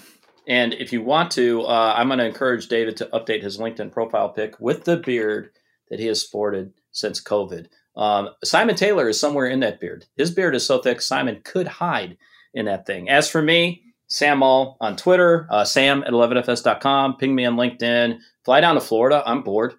[0.47, 3.91] And if you want to, uh, I'm going to encourage David to update his LinkedIn
[3.91, 5.49] profile pic with the beard
[5.89, 7.67] that he has sported since COVID.
[7.95, 10.05] Um, Simon Taylor is somewhere in that beard.
[10.17, 12.17] His beard is so thick, Simon could hide
[12.53, 13.09] in that thing.
[13.09, 17.17] As for me, Sam Maule on Twitter, uh, sam at 11fs.com.
[17.17, 18.19] Ping me on LinkedIn.
[18.43, 19.23] Fly down to Florida.
[19.25, 19.75] I'm bored.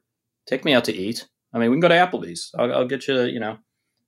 [0.46, 1.26] Take me out to eat.
[1.52, 2.50] I mean, we can go to Applebee's.
[2.59, 3.59] I'll, I'll get you, you know,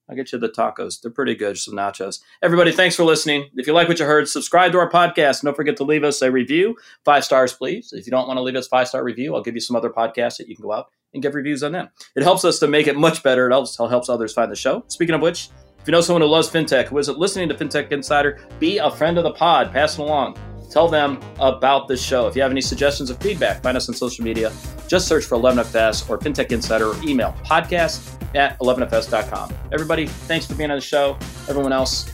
[0.09, 1.01] I'll get you the tacos.
[1.01, 1.57] They're pretty good.
[1.59, 2.21] Some nachos.
[2.43, 3.49] Everybody, thanks for listening.
[3.55, 5.43] If you like what you heard, subscribe to our podcast.
[5.43, 6.77] don't forget to leave us a review.
[7.05, 7.93] Five stars, please.
[7.93, 9.91] If you don't want to leave us five star review, I'll give you some other
[9.91, 11.89] podcasts that you can go out and give reviews on them.
[12.17, 13.49] It helps us to make it much better.
[13.49, 14.85] It helps, helps others find the show.
[14.89, 15.51] Speaking of which,
[15.81, 18.91] if you know someone who loves fintech, who isn't listening to FinTech Insider, be a
[18.91, 19.73] friend of the pod.
[19.73, 20.37] Pass it along.
[20.71, 22.27] Tell them about this show.
[22.27, 24.53] If you have any suggestions or feedback, find us on social media.
[24.87, 29.55] Just search for 11FS or FinTech Insider or email podcast at 11FS.com.
[29.73, 31.17] Everybody, thanks for being on the show.
[31.49, 32.05] Everyone else,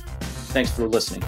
[0.52, 1.22] thanks for listening.